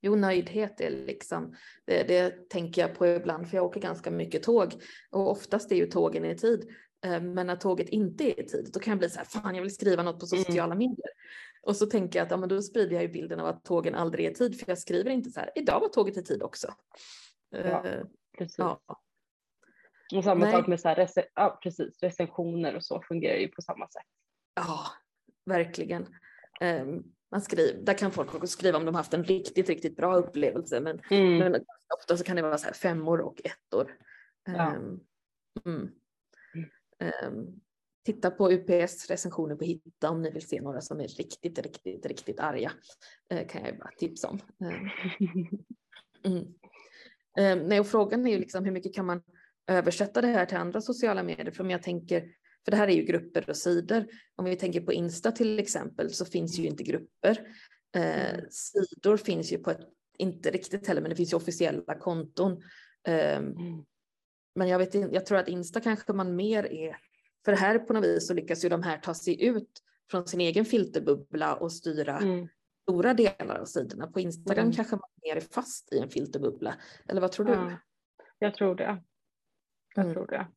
Jo, 0.06 0.16
nöjdhet 0.16 0.82
är 0.82 0.90
liksom, 0.90 1.56
det, 1.86 2.04
det, 2.04 2.50
tänker 2.50 2.82
jag 2.82 2.96
på 2.96 3.08
ibland, 3.08 3.50
för 3.50 3.58
jag 3.58 3.66
åker 3.66 3.82
ganska 3.82 4.12
mycket 4.12 4.44
tåg 4.44 4.74
och 5.12 5.32
oftast 5.32 5.72
är 5.72 5.76
ju 5.76 5.86
tågen 5.86 6.26
i 6.26 6.38
tid. 6.38 6.70
Eh, 7.06 7.22
men 7.22 7.48
när 7.48 7.56
tåget 7.56 7.90
inte 7.90 8.24
är 8.24 8.40
i 8.40 8.48
tid, 8.48 8.70
då 8.74 8.80
kan 8.80 8.92
jag 8.92 9.00
bli 9.00 9.10
så 9.10 9.18
här, 9.18 9.26
fan 9.26 9.56
jag 9.56 9.62
vill 9.62 9.76
skriva 9.76 10.04
något 10.04 10.20
på 10.20 10.36
mm. 10.36 10.46
sociala 10.46 10.76
mm. 10.76 10.78
medier. 10.78 11.10
Och 11.62 11.76
så 11.76 11.86
tänker 11.86 12.20
jag 12.20 12.26
att 12.26 12.32
ja, 12.32 12.38
men 12.38 12.50
då 12.50 12.62
sprider 12.62 12.94
jag 12.94 13.04
ju 13.04 13.10
bilden 13.10 13.40
av 13.40 13.48
att 13.48 13.64
tågen 13.64 13.96
aldrig 13.96 14.26
är 14.26 14.32
i 14.32 14.34
tid, 14.34 14.60
för 14.60 14.70
jag 14.70 14.78
skriver 14.78 15.12
inte 15.12 15.30
så 15.30 15.40
här, 15.40 15.52
idag 15.56 15.80
var 15.80 15.88
tåget 15.88 16.18
i 16.18 16.24
tid 16.24 16.44
också. 16.44 16.74
Ja, 17.50 17.84
uh, 17.86 18.06
precis. 18.38 18.58
Ja. 18.58 18.82
Och 20.16 20.24
samma 20.24 20.46
Nej. 20.46 20.54
sak 20.54 20.68
med 20.68 20.80
så 20.80 20.88
här, 20.88 20.96
rec 20.96 21.18
ja, 21.36 21.60
precis, 21.64 22.00
recensioner 22.04 22.76
och 22.76 22.84
så 22.84 23.02
fungerar 23.02 23.38
ju 23.38 23.48
på 23.48 23.62
samma 23.62 23.88
sätt. 23.88 24.04
Ja, 24.56 24.80
verkligen. 25.46 26.08
Um, 26.62 27.04
man 27.36 27.42
skriver, 27.42 27.82
där 27.82 27.94
kan 27.94 28.12
folk 28.12 28.36
också 28.36 28.48
skriva 28.48 28.78
om 28.78 28.86
de 28.86 28.96
haft 28.96 29.14
en 29.14 29.24
riktigt, 29.24 29.70
riktigt 29.70 29.96
bra 29.96 30.16
upplevelse. 30.16 30.80
Men, 30.80 31.02
mm. 31.10 31.38
men 31.38 31.62
ofta 32.00 32.18
så 32.18 32.24
kan 32.24 32.36
det 32.36 32.42
vara 32.42 32.58
så 32.58 32.66
här 32.66 32.74
femmor 32.74 33.22
och 33.22 33.42
ettor. 33.44 33.98
Ja. 34.46 34.76
Um, 34.76 35.00
mm. 35.66 35.90
um, 37.26 37.62
titta 38.06 38.32
på 38.32 38.52
UPS 38.52 39.10
recensioner 39.10 39.56
på 39.56 39.64
Hitta 39.64 40.10
om 40.10 40.22
ni 40.22 40.32
vill 40.32 40.48
se 40.48 40.62
några 40.62 40.82
som 40.82 41.00
är 41.00 41.08
riktigt, 41.08 41.60
riktigt, 41.60 42.06
riktigt 42.06 42.40
arga. 42.40 42.72
Uh, 43.34 43.48
kan 43.48 43.66
jag 43.66 43.78
bara 43.78 43.92
tipsa 43.98 44.30
om. 44.30 44.40
Um, 46.24 47.68
nej, 47.68 47.80
och 47.80 47.88
frågan 47.88 48.28
är 48.28 48.32
ju 48.32 48.40
liksom 48.40 48.66
hur 48.66 48.72
mycket 48.72 48.96
kan 48.96 49.06
man 49.06 49.22
översätta 49.68 50.22
det 50.22 50.28
här 50.28 50.46
till 50.46 50.58
andra 50.58 50.82
sociala 50.82 51.24
medier? 51.24 51.52
För 51.52 51.64
om 51.64 51.70
jag 51.70 51.84
tänker 51.84 52.30
för 52.66 52.72
det 52.72 52.78
här 52.78 52.88
är 52.88 52.96
ju 52.96 53.04
grupper 53.04 53.50
och 53.50 53.58
sidor. 53.58 54.06
Om 54.36 54.46
vi 54.46 54.56
tänker 54.56 54.82
på 54.82 54.94
Insta 54.94 55.32
till 55.32 55.60
exempel 55.60 56.10
så 56.10 56.26
finns 56.26 56.60
ju 56.60 56.66
inte 56.66 56.84
grupper. 56.84 57.48
Eh, 57.96 58.36
mm. 58.36 58.46
sidor 58.50 59.18
finns 59.18 59.52
ju 59.52 59.58
på 59.58 59.72
ett, 59.72 59.90
inte 60.18 60.52
riktigt 60.52 60.88
heller, 60.88 61.02
men 61.02 61.10
det 61.10 61.16
finns 61.16 61.34
ju 61.34 61.38
officiella 61.38 62.00
konton. 62.00 62.64
Eh, 63.08 63.38
mm. 63.38 63.86
Men 64.56 64.68
jag, 64.68 64.80
vet, 64.80 64.94
jag 64.94 65.26
tror 65.26 65.38
att 65.38 65.48
Insta 65.48 65.82
kanske 65.82 66.14
man 66.14 66.36
mer 66.36 66.64
är, 66.66 66.98
för 67.46 67.54
här 67.54 67.80
på 67.80 67.94
något 67.94 68.06
vis 68.06 68.28
så 68.28 68.34
lyckas 68.34 68.66
ju 68.66 68.70
de 68.70 68.84
här 68.84 68.98
ta 68.98 69.14
sig 69.14 69.46
ut 69.46 69.70
från 70.12 70.28
sin 70.28 70.42
egen 70.42 70.66
filterbubbla 70.66 71.56
och 71.56 71.72
styra 71.72 72.18
mm. 72.18 72.48
stora 72.82 73.14
delar 73.14 73.56
av 73.56 73.66
sidorna. 73.66 74.08
På 74.08 74.20
Instagram 74.20 74.64
mm. 74.64 74.76
kanske 74.76 74.96
man 74.96 75.10
mer 75.24 75.36
är 75.36 75.42
fast 75.42 75.94
i 75.94 76.00
en 76.00 76.10
filterbubbla. 76.10 76.76
Eller 77.08 77.22
vad 77.22 77.32
tror 77.32 77.46
du? 77.46 77.52
Ja, 77.52 77.78
jag 78.40 78.54
tror 78.54 78.76
det. 78.76 79.04
Jag 79.96 80.06
mm. 80.06 80.16
tror 80.16 80.28
det. 80.28 80.48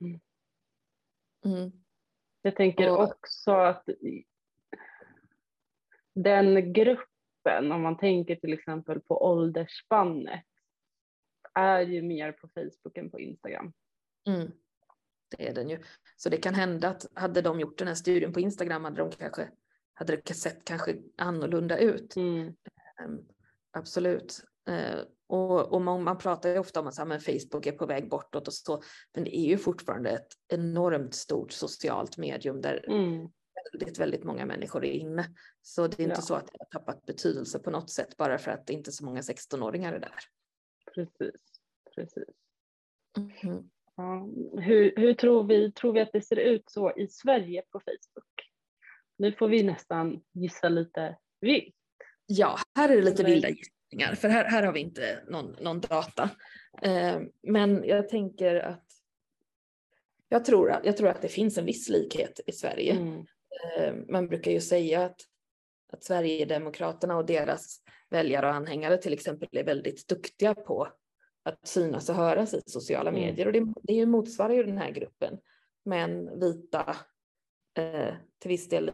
Mm. 0.00 0.20
Mm. 1.44 1.72
Jag 2.42 2.56
tänker 2.56 2.90
och... 2.90 3.00
också 3.00 3.50
att 3.50 3.88
den 6.14 6.72
gruppen, 6.72 7.72
om 7.72 7.82
man 7.82 7.96
tänker 7.96 8.36
till 8.36 8.52
exempel 8.52 9.00
på 9.00 9.24
åldersspannet, 9.24 10.44
är 11.54 11.80
ju 11.80 12.02
mer 12.02 12.32
på 12.32 12.48
Facebook 12.48 12.96
än 12.96 13.10
på 13.10 13.20
Instagram. 13.20 13.72
Mm. 14.26 14.52
Det 15.36 15.48
är 15.48 15.54
den 15.54 15.70
ju. 15.70 15.78
Så 16.16 16.28
det 16.28 16.36
kan 16.36 16.54
hända 16.54 16.88
att 16.88 17.06
hade 17.14 17.42
de 17.42 17.60
gjort 17.60 17.78
den 17.78 17.88
här 17.88 17.94
studien 17.94 18.32
på 18.32 18.40
Instagram 18.40 18.84
hade 18.84 18.96
de 18.96 19.10
kanske 19.10 19.48
hade 19.94 20.16
det 20.16 20.34
sett 20.34 20.64
kanske 20.64 20.96
annorlunda 21.16 21.78
ut. 21.78 22.16
Mm. 22.16 22.54
Um, 23.04 23.28
absolut. 23.70 24.44
Och, 25.28 25.72
och 25.72 25.82
man, 25.82 26.02
man, 26.02 26.18
pratar 26.18 26.50
ju 26.50 26.58
ofta 26.58 26.80
om 26.80 26.86
att 26.86 27.08
men 27.08 27.20
Facebook 27.20 27.66
är 27.66 27.72
på 27.72 27.86
väg 27.86 28.08
bortåt 28.08 28.48
och 28.48 28.54
så, 28.54 28.82
men 29.14 29.24
det 29.24 29.38
är 29.38 29.46
ju 29.46 29.58
fortfarande 29.58 30.10
ett 30.10 30.28
enormt 30.48 31.14
stort 31.14 31.52
socialt 31.52 32.18
medium 32.18 32.60
där 32.60 32.84
mm. 32.88 33.28
väldigt, 33.72 33.98
väldigt 33.98 34.24
många 34.24 34.46
människor 34.46 34.84
är 34.84 34.92
inne. 34.92 35.24
Så 35.62 35.86
det 35.86 36.00
är 36.00 36.04
inte 36.04 36.16
ja. 36.16 36.22
så 36.22 36.34
att 36.34 36.46
det 36.46 36.58
har 36.58 36.80
tappat 36.80 37.06
betydelse 37.06 37.58
på 37.58 37.70
något 37.70 37.90
sätt 37.90 38.16
bara 38.16 38.38
för 38.38 38.50
att 38.50 38.66
det 38.66 38.72
inte 38.72 38.90
är 38.90 38.92
så 38.92 39.04
många 39.04 39.20
16-åringar 39.20 39.92
är 39.92 40.00
där. 40.00 40.20
Precis, 40.94 41.40
precis. 41.94 42.34
Mm. 43.42 43.70
Ja, 43.96 44.28
hur, 44.62 44.96
hur 44.96 45.14
tror, 45.14 45.44
vi, 45.44 45.72
tror 45.72 45.92
vi 45.92 46.00
att 46.00 46.12
det 46.12 46.22
ser 46.22 46.36
ut 46.36 46.70
så 46.70 46.96
i 46.96 47.08
Sverige 47.08 47.62
på 47.70 47.80
Facebook? 47.80 48.50
Nu 49.16 49.32
får 49.32 49.48
vi 49.48 49.62
nästan 49.62 50.22
gissa 50.32 50.68
lite 50.68 51.18
vilt. 51.40 51.74
Ja, 52.26 52.58
här 52.74 52.88
är 52.88 52.96
det 52.96 53.02
lite 53.02 53.24
vilda 53.24 53.48
gissningar 53.48 53.77
för 54.16 54.28
här, 54.28 54.44
här 54.44 54.62
har 54.62 54.72
vi 54.72 54.80
inte 54.80 55.22
någon, 55.28 55.56
någon 55.60 55.80
data. 55.80 56.30
Eh, 56.82 57.20
men 57.42 57.84
jag 57.84 58.08
tänker 58.08 58.56
att 58.56 58.84
jag 60.28 60.44
tror, 60.44 60.70
att 60.70 60.84
jag 60.84 60.96
tror 60.96 61.08
att 61.08 61.22
det 61.22 61.28
finns 61.28 61.58
en 61.58 61.64
viss 61.64 61.88
likhet 61.88 62.40
i 62.46 62.52
Sverige. 62.52 62.92
Mm. 62.92 63.26
Eh, 63.76 63.94
man 64.08 64.28
brukar 64.28 64.50
ju 64.50 64.60
säga 64.60 65.04
att, 65.04 65.20
att 65.92 66.04
Sverigedemokraterna 66.04 67.16
och 67.16 67.26
deras 67.26 67.80
väljare 68.10 68.46
och 68.46 68.54
anhängare 68.54 68.98
till 68.98 69.12
exempel 69.12 69.48
är 69.52 69.64
väldigt 69.64 70.08
duktiga 70.08 70.54
på 70.54 70.88
att 71.42 71.68
synas 71.68 72.08
och 72.08 72.14
höras 72.14 72.54
i 72.54 72.62
sociala 72.66 73.10
mm. 73.10 73.22
medier. 73.22 73.46
Och 73.46 73.52
det, 73.52 73.66
det 73.82 74.06
motsvarar 74.06 74.54
ju 74.54 74.62
den 74.62 74.78
här 74.78 74.90
gruppen. 74.90 75.38
Män, 75.84 76.40
vita, 76.40 76.96
eh, 77.78 78.14
till 78.38 78.48
viss 78.48 78.68
del 78.68 78.92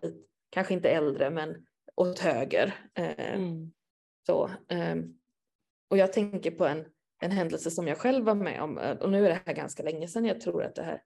kanske 0.51 0.75
inte 0.75 0.91
äldre 0.91 1.31
men 1.31 1.67
åt 1.97 2.19
höger. 2.19 2.75
Eh, 2.95 3.35
mm 3.35 3.73
så, 4.27 4.51
ehm, 4.69 5.19
och 5.91 5.99
jag 5.99 6.13
tänker 6.13 6.51
på 6.51 6.67
en, 6.67 6.85
en 7.23 7.31
händelse 7.31 7.71
som 7.71 7.89
jag 7.89 7.99
själv 7.99 8.25
var 8.25 8.35
med 8.35 8.63
om 8.63 8.79
eh, 8.79 8.97
och 8.97 9.11
nu 9.11 9.25
är 9.25 9.29
det 9.29 9.41
här 9.47 9.55
ganska 9.55 9.83
länge 9.83 10.09
sedan. 10.09 10.25
Jag 10.25 10.41
tror 10.41 10.65
att 10.65 10.75
det 10.75 10.83
här, 10.83 11.03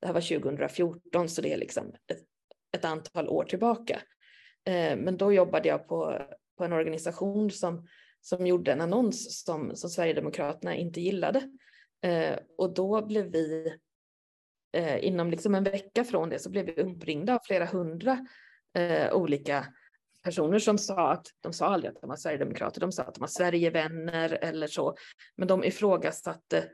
det 0.00 0.06
här 0.06 0.14
var 0.14 0.40
2014 0.40 1.28
så 1.28 1.42
det 1.42 1.52
är 1.52 1.56
liksom 1.56 1.94
ett, 2.08 2.22
ett 2.76 2.84
antal 2.84 3.28
år 3.28 3.44
tillbaka. 3.44 4.00
Eh, 4.64 4.96
men 4.96 5.16
då 5.16 5.32
jobbade 5.32 5.68
jag 5.68 5.88
på, 5.88 6.26
på 6.58 6.64
en 6.64 6.72
organisation 6.72 7.50
som 7.50 7.86
som 8.20 8.46
gjorde 8.46 8.72
en 8.72 8.80
annons 8.80 9.44
som, 9.44 9.76
som 9.76 9.90
Sverigedemokraterna 9.90 10.74
inte 10.74 11.00
gillade. 11.00 11.50
Eh, 12.02 12.38
och 12.58 12.74
då 12.74 13.06
blev 13.06 13.32
vi, 13.32 13.74
inom 15.00 15.30
liksom 15.30 15.54
en 15.54 15.64
vecka 15.64 16.04
från 16.04 16.28
det, 16.28 16.38
så 16.38 16.50
blev 16.50 16.66
vi 16.66 16.82
uppringda 16.82 17.34
av 17.34 17.40
flera 17.44 17.64
hundra 17.64 18.26
olika 19.12 19.66
personer 20.22 20.58
som 20.58 20.78
sa 20.78 21.12
att, 21.12 21.26
de 21.40 21.52
sa 21.52 21.66
aldrig 21.66 21.90
att 21.90 22.00
de 22.00 22.08
var 22.08 22.16
Sverigedemokrater, 22.16 22.80
de 22.80 22.92
sa 22.92 23.02
att 23.02 23.14
de 23.14 23.20
var 23.20 23.28
Sverigevänner 23.28 24.38
eller 24.42 24.66
så, 24.66 24.96
men 25.36 25.48
de 25.48 25.64
ifrågasatte 25.64 26.70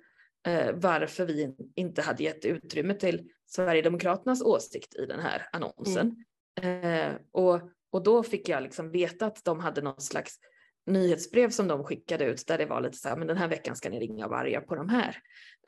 eh, 0.47 0.71
varför 0.75 1.27
vi 1.27 1.57
inte 1.75 2.03
hade 2.03 2.23
gett 2.23 2.45
utrymme 2.45 2.95
till 2.95 3.29
Sverigedemokraternas 3.47 4.43
åsikt 4.43 4.95
i 4.95 5.07
den 5.07 5.21
här 5.21 5.49
annonsen. 5.53 6.25
Mm. 6.61 7.11
Eh, 7.11 7.17
och, 7.33 7.61
och 7.91 8.03
då 8.03 8.23
fick 8.23 8.49
jag 8.49 8.63
liksom 8.63 8.91
veta 8.91 9.27
att 9.27 9.45
de 9.45 9.61
hade 9.61 9.83
någon 9.83 10.01
slags 10.01 10.39
nyhetsbrev 10.87 11.51
som 11.51 11.69
de 11.69 11.85
skickade 11.85 12.25
ut 12.25 12.47
där 12.47 12.59
det 12.59 12.67
var 12.67 12.81
lite 12.81 12.97
så 12.97 13.09
här, 13.09 13.17
men 13.17 13.29
den 13.29 13.37
här 13.37 13.49
veckan 13.49 13.77
ska 13.77 13.91
ni 13.91 14.01
ringa 14.01 14.29
varje 14.29 14.61
på 14.61 14.75
de 14.75 14.89
här. 14.89 15.17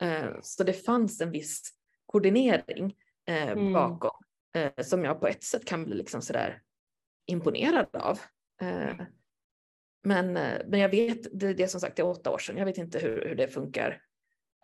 Eh, 0.01 0.35
så 0.41 0.63
det 0.63 0.73
fanns 0.73 1.21
en 1.21 1.31
viss 1.31 1.61
koordinering 2.05 2.95
eh, 3.27 3.49
mm. 3.49 3.73
bakom 3.73 4.23
eh, 4.55 4.83
som 4.83 5.03
jag 5.03 5.19
på 5.19 5.27
ett 5.27 5.43
sätt 5.43 5.65
kan 5.65 5.85
bli 5.85 5.95
liksom 5.95 6.21
så 6.21 6.33
där 6.33 6.61
imponerad 7.27 7.95
av. 7.95 8.19
Eh, 8.61 8.95
men, 10.03 10.37
eh, 10.37 10.61
men 10.67 10.79
jag 10.79 10.89
vet, 10.89 11.39
det, 11.39 11.63
är 11.63 11.67
som 11.67 11.81
sagt 11.81 11.95
det 11.95 12.01
är 12.01 12.07
åtta 12.07 12.31
år 12.31 12.37
sedan, 12.37 12.57
jag 12.57 12.65
vet 12.65 12.77
inte 12.77 12.99
hur, 12.99 13.25
hur 13.27 13.35
det 13.35 13.47
funkar 13.47 14.01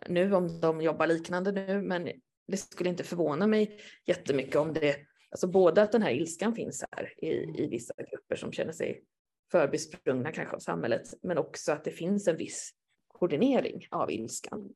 nu, 0.08 0.34
om 0.34 0.60
de 0.60 0.82
jobbar 0.82 1.08
liknande 1.08 1.52
nu, 1.52 1.82
men 1.82 2.12
det 2.48 2.58
skulle 2.58 2.90
inte 2.90 3.04
förvåna 3.04 3.48
mig 3.48 3.80
jättemycket 4.06 4.56
om 4.56 4.74
det, 4.74 4.96
alltså 5.32 5.48
både 5.48 5.82
att 5.82 5.92
den 5.92 6.02
här 6.02 6.12
ilskan 6.12 6.56
finns 6.56 6.86
här 6.92 7.14
i, 7.18 7.28
i 7.64 7.68
vissa 7.68 7.94
grupper 8.12 8.36
som 8.36 8.52
känner 8.52 8.72
sig 8.72 9.04
förbisprungna 9.52 10.32
kanske 10.32 10.56
av 10.56 10.60
samhället, 10.60 11.14
men 11.22 11.38
också 11.38 11.72
att 11.72 11.84
det 11.84 11.92
finns 11.92 12.28
en 12.28 12.38
viss 12.38 12.72
koordinering 13.08 13.88
av 13.92 14.12
ilskan. 14.12 14.70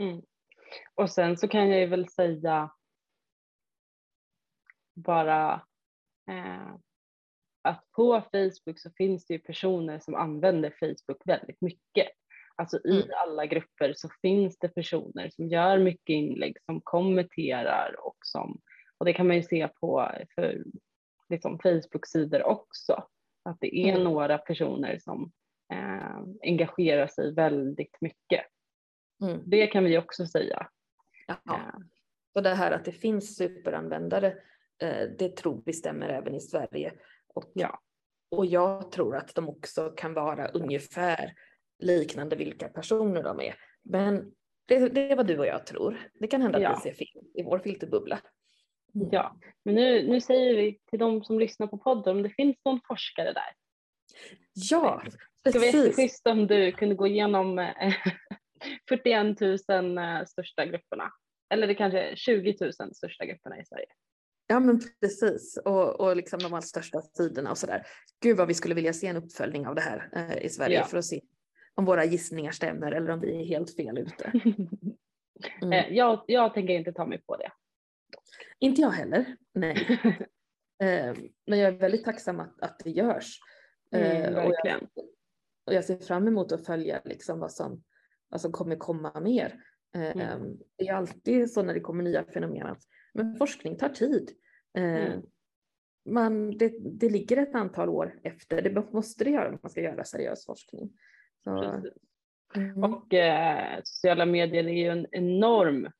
Mm. 0.00 0.22
Och 0.94 1.10
sen 1.10 1.36
så 1.36 1.48
kan 1.48 1.68
jag 1.68 1.80
ju 1.80 1.86
väl 1.86 2.08
säga 2.08 2.70
bara 4.94 5.54
eh, 6.30 6.74
att 7.64 7.84
på 7.92 8.22
Facebook 8.32 8.78
så 8.78 8.90
finns 8.96 9.26
det 9.26 9.34
ju 9.34 9.40
personer 9.40 9.98
som 9.98 10.14
använder 10.14 10.74
Facebook 10.80 11.22
väldigt 11.24 11.60
mycket. 11.60 12.08
Alltså 12.56 12.80
i 12.84 12.96
mm. 12.96 13.08
alla 13.16 13.46
grupper 13.46 13.92
så 13.96 14.08
finns 14.22 14.58
det 14.58 14.68
personer 14.68 15.30
som 15.30 15.48
gör 15.48 15.78
mycket 15.78 16.14
inlägg, 16.14 16.56
som 16.66 16.80
kommenterar 16.80 17.96
och 17.98 18.16
som, 18.24 18.60
och 18.98 19.06
det 19.06 19.12
kan 19.12 19.26
man 19.26 19.36
ju 19.36 19.42
se 19.42 19.68
på 19.80 20.10
för 20.34 20.64
liksom 21.28 21.58
Facebook-sidor 21.58 22.42
också. 22.42 23.06
Att 23.44 23.56
det 23.60 23.76
är 23.76 23.92
mm. 23.92 24.04
några 24.04 24.38
personer 24.38 24.98
som 24.98 25.32
eh, 25.72 26.18
engagerar 26.42 27.06
sig 27.06 27.34
väldigt 27.34 27.96
mycket. 28.00 28.46
Mm. 29.22 29.42
Det 29.46 29.66
kan 29.66 29.84
vi 29.84 29.98
också 29.98 30.26
säga. 30.26 30.68
Jaha. 31.26 31.56
Eh. 31.56 31.80
Och 32.34 32.42
det 32.42 32.54
här 32.54 32.70
att 32.70 32.84
det 32.84 32.92
finns 32.92 33.36
superanvändare, 33.36 34.26
eh, 34.82 35.08
det 35.18 35.36
tror 35.36 35.62
vi 35.66 35.72
stämmer 35.72 36.08
även 36.08 36.34
i 36.34 36.40
Sverige. 36.40 36.92
Och, 37.34 37.52
ja. 37.54 37.80
och 38.30 38.46
jag 38.46 38.92
tror 38.92 39.16
att 39.16 39.34
de 39.34 39.48
också 39.48 39.90
kan 39.96 40.14
vara 40.14 40.48
ungefär 40.48 41.34
liknande 41.78 42.36
vilka 42.36 42.68
personer 42.68 43.22
de 43.22 43.40
är. 43.40 43.54
Men 43.82 44.32
det, 44.66 44.88
det 44.88 45.10
är 45.10 45.16
vad 45.16 45.26
du 45.26 45.38
och 45.38 45.46
jag 45.46 45.66
tror. 45.66 46.10
Det 46.20 46.26
kan 46.26 46.42
hända 46.42 46.58
att 46.58 46.62
ja. 46.62 46.80
vi 46.84 46.90
ser 46.90 46.96
fel 46.96 47.22
i 47.34 47.42
vår 47.42 47.58
filterbubbla. 47.58 48.20
Mm. 48.94 49.08
Ja, 49.12 49.36
men 49.64 49.74
nu, 49.74 50.08
nu 50.08 50.20
säger 50.20 50.56
vi 50.56 50.80
till 50.90 50.98
de 50.98 51.24
som 51.24 51.38
lyssnar 51.38 51.66
på 51.66 51.78
podden 51.78 52.16
om 52.16 52.22
det 52.22 52.30
finns 52.30 52.56
någon 52.64 52.80
forskare 52.88 53.32
där. 53.32 53.52
Ja, 54.52 55.00
precis. 55.04 55.20
Det 55.42 55.50
skulle 55.50 55.72
vara 55.72 55.84
jätteschysst 55.84 56.26
om 56.26 56.46
du 56.46 56.72
kunde 56.72 56.94
gå 56.94 57.06
igenom 57.06 57.56
41 58.88 59.40
000 59.68 59.98
eh, 59.98 60.24
största 60.24 60.66
grupperna. 60.66 61.12
Eller 61.50 61.66
det 61.66 61.74
kanske 61.74 62.16
20 62.16 62.56
000 62.60 62.94
största 62.94 63.24
grupperna 63.24 63.60
i 63.60 63.64
Sverige. 63.64 63.86
Ja 64.46 64.60
men 64.60 64.80
precis 65.00 65.58
och, 65.64 66.00
och 66.00 66.16
liksom 66.16 66.38
de 66.38 66.46
allra 66.46 66.62
största 66.62 67.02
sidorna 67.02 67.50
och 67.50 67.58
sådär. 67.58 67.86
Gud 68.20 68.36
vad 68.36 68.48
vi 68.48 68.54
skulle 68.54 68.74
vilja 68.74 68.92
se 68.92 69.06
en 69.06 69.16
uppföljning 69.16 69.66
av 69.66 69.74
det 69.74 69.80
här 69.80 70.08
eh, 70.12 70.44
i 70.44 70.48
Sverige 70.48 70.78
ja. 70.78 70.84
för 70.84 70.98
att 70.98 71.04
se 71.04 71.20
om 71.74 71.84
våra 71.84 72.04
gissningar 72.04 72.52
stämmer 72.52 72.92
eller 72.92 73.10
om 73.10 73.20
vi 73.20 73.40
är 73.40 73.44
helt 73.44 73.76
fel 73.76 73.98
ute. 73.98 74.32
Mm. 75.62 75.72
Eh, 75.72 75.96
jag, 75.96 76.24
jag 76.26 76.54
tänker 76.54 76.74
inte 76.74 76.92
ta 76.92 77.06
mig 77.06 77.22
på 77.26 77.36
det. 77.36 77.50
Inte 78.58 78.80
jag 78.80 78.90
heller, 78.90 79.36
nej. 79.52 80.00
eh, 80.82 81.14
men 81.46 81.58
jag 81.58 81.74
är 81.74 81.78
väldigt 81.78 82.04
tacksam 82.04 82.40
att, 82.40 82.60
att 82.60 82.80
det 82.84 82.90
görs. 82.90 83.38
Eh, 83.92 84.20
mm, 84.20 84.34
verkligen. 84.34 84.78
Och 84.78 84.90
jag, 84.94 85.04
och 85.66 85.74
jag, 85.74 85.84
ser 85.84 85.96
fram 85.96 86.28
emot 86.28 86.52
att 86.52 86.66
följa 86.66 87.00
liksom 87.04 87.38
vad, 87.38 87.52
som, 87.52 87.82
vad 88.28 88.40
som 88.40 88.52
kommer 88.52 88.76
komma 88.76 89.20
mer. 89.20 89.60
Eh, 89.94 90.16
mm. 90.16 90.58
Det 90.76 90.88
är 90.88 90.94
alltid 90.94 91.52
så 91.52 91.62
när 91.62 91.74
det 91.74 91.80
kommer 91.80 92.04
nya 92.04 92.24
fenomen 92.24 92.66
att 92.66 92.82
men 93.14 93.36
forskning 93.36 93.76
tar 93.76 93.88
tid. 93.88 94.30
Eh, 94.76 94.84
mm. 94.84 95.22
Man, 96.06 96.58
det, 96.58 96.74
det 96.78 97.08
ligger 97.08 97.36
ett 97.36 97.54
antal 97.54 97.88
år 97.88 98.20
efter, 98.22 98.62
det 98.62 98.92
måste 98.92 99.24
det 99.24 99.30
göra 99.30 99.48
om 99.48 99.58
man 99.62 99.70
ska 99.70 99.80
göra 99.80 100.04
seriös 100.04 100.46
forskning. 100.46 100.90
Så, 101.44 101.82
mm. 102.54 102.84
Och 102.84 103.14
eh, 103.14 103.80
sociala 103.84 104.26
medier 104.26 104.64
är 104.64 104.84
ju 104.84 104.88
en 104.88 105.06
enorm 105.10 105.90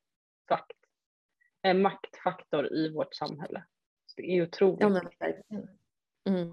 fakt 0.49 0.71
en 1.65 1.81
maktfaktor 1.81 2.73
i 2.73 2.93
vårt 2.93 3.15
samhälle. 3.15 3.65
Så 4.05 4.21
det 4.21 4.37
är 4.37 4.43
otroligt. 4.43 4.81
Ja, 4.81 4.89
men, 4.89 5.33
mm. 6.29 6.51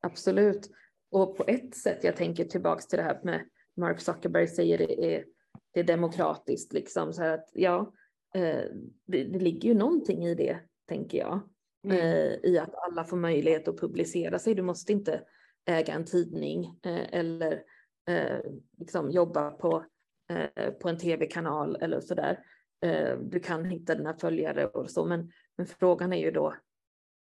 Absolut. 0.00 0.70
Och 1.10 1.36
på 1.36 1.44
ett 1.46 1.76
sätt, 1.76 2.04
jag 2.04 2.16
tänker 2.16 2.44
tillbaks 2.44 2.86
till 2.86 2.96
det 2.96 3.02
här 3.02 3.20
med 3.22 3.48
Mark 3.76 4.00
Zuckerberg 4.00 4.48
säger 4.48 4.78
det 4.78 5.14
är, 5.14 5.24
det 5.72 5.80
är 5.80 5.84
demokratiskt, 5.84 6.72
liksom 6.72 7.12
så 7.12 7.22
här 7.22 7.34
att 7.34 7.50
ja, 7.52 7.92
det, 8.32 9.24
det, 9.24 9.38
ligger 9.38 9.68
ju 9.68 9.74
någonting 9.74 10.24
i 10.24 10.34
det, 10.34 10.58
tänker 10.88 11.18
jag. 11.18 11.40
Mm. 11.84 11.96
Eh, 11.96 12.50
I 12.50 12.58
att 12.58 12.74
alla 12.74 13.04
får 13.04 13.16
möjlighet 13.16 13.68
att 13.68 13.80
publicera 13.80 14.38
sig. 14.38 14.54
Du 14.54 14.62
måste 14.62 14.92
inte 14.92 15.22
äga 15.64 15.94
en 15.94 16.04
tidning 16.04 16.78
eh, 16.82 17.14
eller 17.18 17.62
eh, 18.08 18.38
liksom 18.78 19.10
jobba 19.10 19.50
på, 19.50 19.84
eh, 20.30 20.70
på 20.70 20.88
en 20.88 20.98
tv-kanal 20.98 21.76
eller 21.80 22.00
sådär 22.00 22.44
eh, 22.84 23.18
du 23.18 23.40
kan 23.40 23.64
hitta 23.64 23.94
dina 23.94 24.14
följare 24.14 24.66
och 24.66 24.90
så, 24.90 25.04
men, 25.04 25.32
men 25.56 25.66
frågan 25.66 26.12
är 26.12 26.24
ju 26.24 26.30
då 26.30 26.56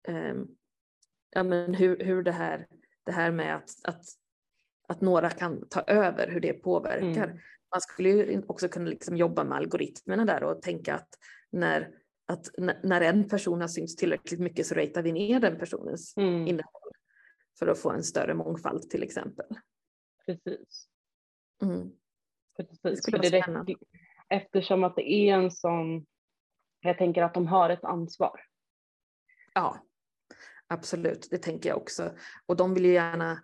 eh, 0.08 0.36
ja, 1.30 1.44
men 1.44 1.74
hur, 1.74 2.00
hur 2.00 2.24
det 2.24 2.32
här, 2.32 2.68
det 3.04 3.12
här 3.12 3.32
med 3.32 3.56
att, 3.56 3.70
att, 3.84 4.04
att 4.88 5.02
några 5.02 5.30
kan 5.30 5.68
ta 5.70 5.82
över, 5.82 6.28
hur 6.28 6.40
det 6.40 6.54
påverkar. 6.54 7.24
Mm. 7.24 7.38
Man 7.76 7.82
skulle 7.82 8.10
ju 8.10 8.44
också 8.48 8.70
kunna 8.70 8.90
liksom 8.90 9.18
jobba 9.18 9.44
med 9.44 9.58
algoritmerna 9.58 10.26
där 10.26 10.44
och 10.44 10.62
tänka 10.62 10.96
att 10.96 11.10
när, 11.52 11.92
att 12.26 12.50
när 12.84 13.02
en 13.02 13.30
person 13.30 13.62
har 13.62 13.68
synts 13.68 13.96
tillräckligt 13.96 14.40
mycket 14.40 14.66
så 14.66 14.76
ratear 14.76 15.04
vi 15.04 15.12
ner 15.12 15.40
den 15.40 15.58
personens 15.58 16.18
mm. 16.18 16.48
innehåll 16.48 16.92
för 17.60 17.68
att 17.68 17.80
få 17.80 17.92
en 17.92 18.04
större 18.04 18.34
mångfald 18.34 18.90
till 18.90 19.04
exempel. 19.04 19.46
Precis. 20.26 20.88
Mm. 21.64 21.92
Precis. 22.58 22.80
Det 22.82 22.96
skulle 22.96 23.18
vara 23.18 23.42
spännande 23.42 23.76
eftersom 24.30 24.84
att 24.84 24.96
det 24.96 25.12
är 25.12 25.34
en 25.34 25.52
sån, 25.52 26.06
jag 26.80 26.98
tänker 26.98 27.24
att 27.24 27.34
de 27.34 27.48
har 27.48 27.70
ett 27.70 27.84
ansvar. 27.84 28.42
Ja, 29.54 29.86
absolut, 30.68 31.28
det 31.32 31.38
tänker 31.38 31.70
jag 31.70 31.78
också. 31.78 32.12
Och 32.46 32.56
de 32.56 32.74
vill 32.74 32.86
ju 32.86 32.94
gärna, 32.94 33.44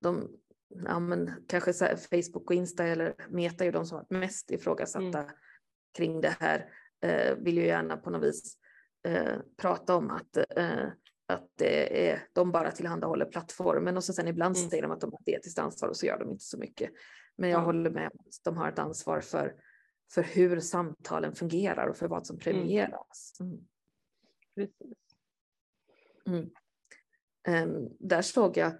de, 0.00 0.28
ja 0.74 0.98
men 0.98 1.44
kanske 1.48 1.72
Facebook 1.96 2.50
och 2.50 2.54
Insta 2.54 2.84
eller 2.84 3.14
Meta 3.28 3.64
är 3.64 3.66
ju 3.66 3.72
de 3.72 3.86
som 3.86 3.98
varit 3.98 4.10
mest 4.10 4.50
ifrågasatta 4.50 5.18
mm. 5.18 5.30
kring 5.96 6.20
det 6.20 6.36
här, 6.40 6.72
eh, 7.00 7.34
vill 7.36 7.58
ju 7.58 7.66
gärna 7.66 7.96
på 7.96 8.10
något 8.10 8.22
vis 8.22 8.58
eh, 9.08 9.38
prata 9.56 9.96
om 9.96 10.10
att, 10.10 10.36
eh, 10.36 10.86
att 11.26 11.48
det 11.56 12.10
är, 12.10 12.22
de 12.32 12.52
bara 12.52 12.70
tillhandahåller 12.70 13.24
plattformen 13.26 13.96
och 13.96 14.04
så 14.04 14.12
sen 14.12 14.28
ibland 14.28 14.56
Mm. 14.56 14.70
säger 14.70 14.82
de 14.82 14.92
att 14.92 15.00
de 15.00 15.12
har 15.12 15.20
ett 15.20 15.28
etiskt 15.28 15.58
ansvar 15.58 15.88
och 15.88 15.96
så 15.96 16.06
gör 16.06 16.18
de 16.18 16.30
inte 16.30 16.44
så 16.44 16.58
mycket. 16.58 16.90
Men 17.36 17.50
jag 17.50 17.60
Ja. 17.60 17.64
håller 17.64 17.90
med 17.90 18.10
om 18.12 18.18
att 18.26 18.44
de 18.44 18.56
har 18.56 18.68
ett 18.68 18.78
ansvar 18.78 19.20
för, 19.20 19.54
för 20.12 20.22
hur 20.22 20.60
samtalen 20.60 21.34
fungerar 21.34 21.86
och 21.86 21.96
för 21.96 22.08
vad 22.08 22.26
som 22.26 22.38
premieras. 22.38 23.38
Mm. 26.26 26.50
Ehm, 27.48 27.88
där 27.98 28.22
såg 28.22 28.56
jag, 28.56 28.72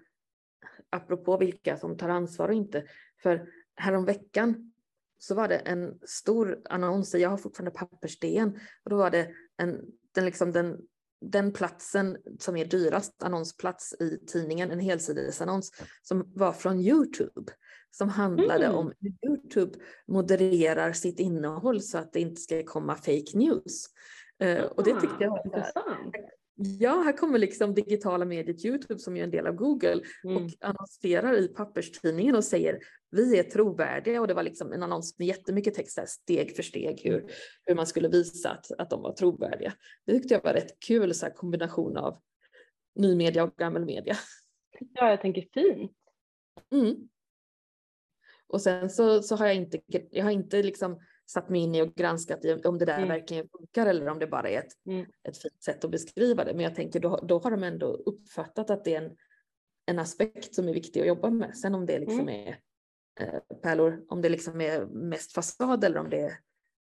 apropå 0.90 1.36
vilka 1.36 1.76
som 1.76 1.96
tar 1.96 2.08
ansvar 2.08 2.48
och 2.48 2.54
inte, 2.54 2.84
för 3.22 3.48
häromveckan 3.76 4.72
så 5.18 5.34
var 5.34 5.48
det 5.48 5.56
en 5.56 5.98
stor 6.02 6.60
annons, 6.64 7.14
jag 7.14 7.30
har 7.30 7.36
fortfarande 7.36 7.78
pappersdn, 7.78 8.58
och 8.84 8.90
då 8.90 8.96
var 8.96 9.10
det 9.10 9.30
en, 9.56 9.80
den, 10.14 10.24
liksom 10.24 10.52
den, 10.52 10.78
den 11.20 11.52
platsen 11.52 12.16
som 12.38 12.56
är 12.56 12.64
dyrast 12.64 13.22
annonsplats 13.22 13.94
i 14.00 14.18
tidningen, 14.26 14.70
en 14.70 14.80
helsidesannons, 14.80 15.72
som 16.02 16.32
var 16.34 16.52
från 16.52 16.80
Youtube, 16.80 17.52
som 17.90 18.08
handlade 18.08 18.64
Mm. 18.64 18.78
om 18.78 18.92
hur 19.00 19.30
Youtube 19.30 19.78
modererar 20.08 20.92
sitt 20.92 21.20
innehåll 21.20 21.82
så 21.82 21.98
att 21.98 22.12
det 22.12 22.20
inte 22.20 22.40
ska 22.40 22.62
komma 22.62 22.94
fake 22.94 23.38
news. 23.38 23.86
Eh, 24.38 24.64
och 24.64 24.84
det 24.84 25.00
tyckte 25.00 25.24
jag 25.24 25.30
var 25.30 25.46
Intressant. 25.46 26.14
Ja, 26.62 27.02
här 27.04 27.16
kommer 27.16 27.38
liksom 27.38 27.74
digitala 27.74 28.24
mediet 28.24 28.64
Youtube 28.64 29.00
som 29.00 29.16
är 29.16 29.24
en 29.24 29.30
del 29.30 29.46
av 29.46 29.54
Google 29.54 30.02
Mm. 30.24 30.36
och 30.36 30.50
annonserar 30.60 31.36
i 31.38 31.48
papperstidningen 31.48 32.36
och 32.36 32.44
säger 32.44 32.78
vi 33.10 33.38
är 33.38 33.42
trovärdiga 33.42 34.20
och 34.20 34.28
det 34.28 34.34
var 34.34 34.42
liksom 34.42 34.72
en 34.72 34.82
annons 34.82 35.18
med 35.18 35.28
jättemycket 35.28 35.74
text 35.74 35.96
där, 35.96 36.06
steg 36.06 36.56
för 36.56 36.62
steg 36.62 37.00
hur, 37.04 37.32
hur 37.64 37.74
man 37.74 37.86
skulle 37.86 38.08
visa 38.08 38.50
att, 38.50 38.72
att 38.78 38.90
de 38.90 39.02
var 39.02 39.12
trovärdiga. 39.12 39.72
Det 40.06 40.12
tyckte 40.12 40.34
jag 40.34 40.42
var 40.42 40.52
rätt 40.52 40.80
kul 40.86 41.14
så 41.14 41.26
här 41.26 41.34
kombination 41.34 41.96
av 41.96 42.22
ny 42.94 43.16
media 43.16 43.44
och 43.44 43.56
gammal 43.56 43.84
media. 43.84 44.16
Ja, 44.94 45.10
jag 45.10 45.20
tänker 45.20 45.46
fint. 45.54 45.92
Mm. 46.72 47.08
Och 48.46 48.62
sen 48.62 48.90
så, 48.90 49.22
så 49.22 49.36
har 49.36 49.46
jag 49.46 49.56
inte, 49.56 49.80
jag 50.10 50.24
har 50.24 50.30
inte 50.30 50.62
liksom 50.62 51.00
satt 51.32 51.48
mig 51.48 51.60
in 51.60 51.74
i 51.74 51.82
och 51.82 51.94
granskat 51.94 52.44
i 52.44 52.54
om 52.54 52.78
det 52.78 52.84
där 52.84 52.96
Mm. 52.96 53.08
verkligen 53.08 53.48
funkar 53.48 53.86
eller 53.86 54.08
om 54.08 54.18
det 54.18 54.26
bara 54.26 54.48
är 54.48 54.58
ett, 54.58 54.72
Mm. 54.86 55.06
ett 55.28 55.38
fint 55.38 55.62
sätt 55.62 55.84
att 55.84 55.90
beskriva 55.90 56.44
det. 56.44 56.54
Men 56.54 56.64
jag 56.64 56.74
tänker 56.74 57.00
då, 57.00 57.16
då 57.16 57.38
har 57.38 57.50
de 57.50 57.62
ändå 57.62 57.86
uppfattat 57.86 58.70
att 58.70 58.84
det 58.84 58.94
är 58.94 59.02
en, 59.02 59.16
en 59.86 59.98
aspekt 59.98 60.54
som 60.54 60.68
är 60.68 60.74
viktig 60.74 61.00
att 61.00 61.06
jobba 61.06 61.30
med. 61.30 61.56
Sen 61.56 61.74
om 61.74 61.86
det 61.86 61.98
liksom 61.98 62.28
är 62.28 62.58
eh, 63.20 63.40
pärlor, 63.62 64.04
om 64.08 64.22
det 64.22 64.28
liksom 64.28 64.60
är 64.60 64.86
mest 64.86 65.32
fasad 65.32 65.84
eller 65.84 65.98
om 66.00 66.10
det 66.10 66.20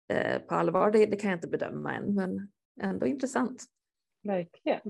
är 0.08 0.36
eh, 0.36 0.41
på 0.41 0.56
allvar, 0.56 0.91
det, 0.91 1.06
det 1.06 1.15
kan 1.15 1.30
jag 1.30 1.38
inte 1.38 1.47
bedöma 1.47 1.93
än. 1.93 2.15
Men 2.15 2.51
ändå 2.82 3.06
intressant. 3.06 3.63
Verkligen. 4.23 4.82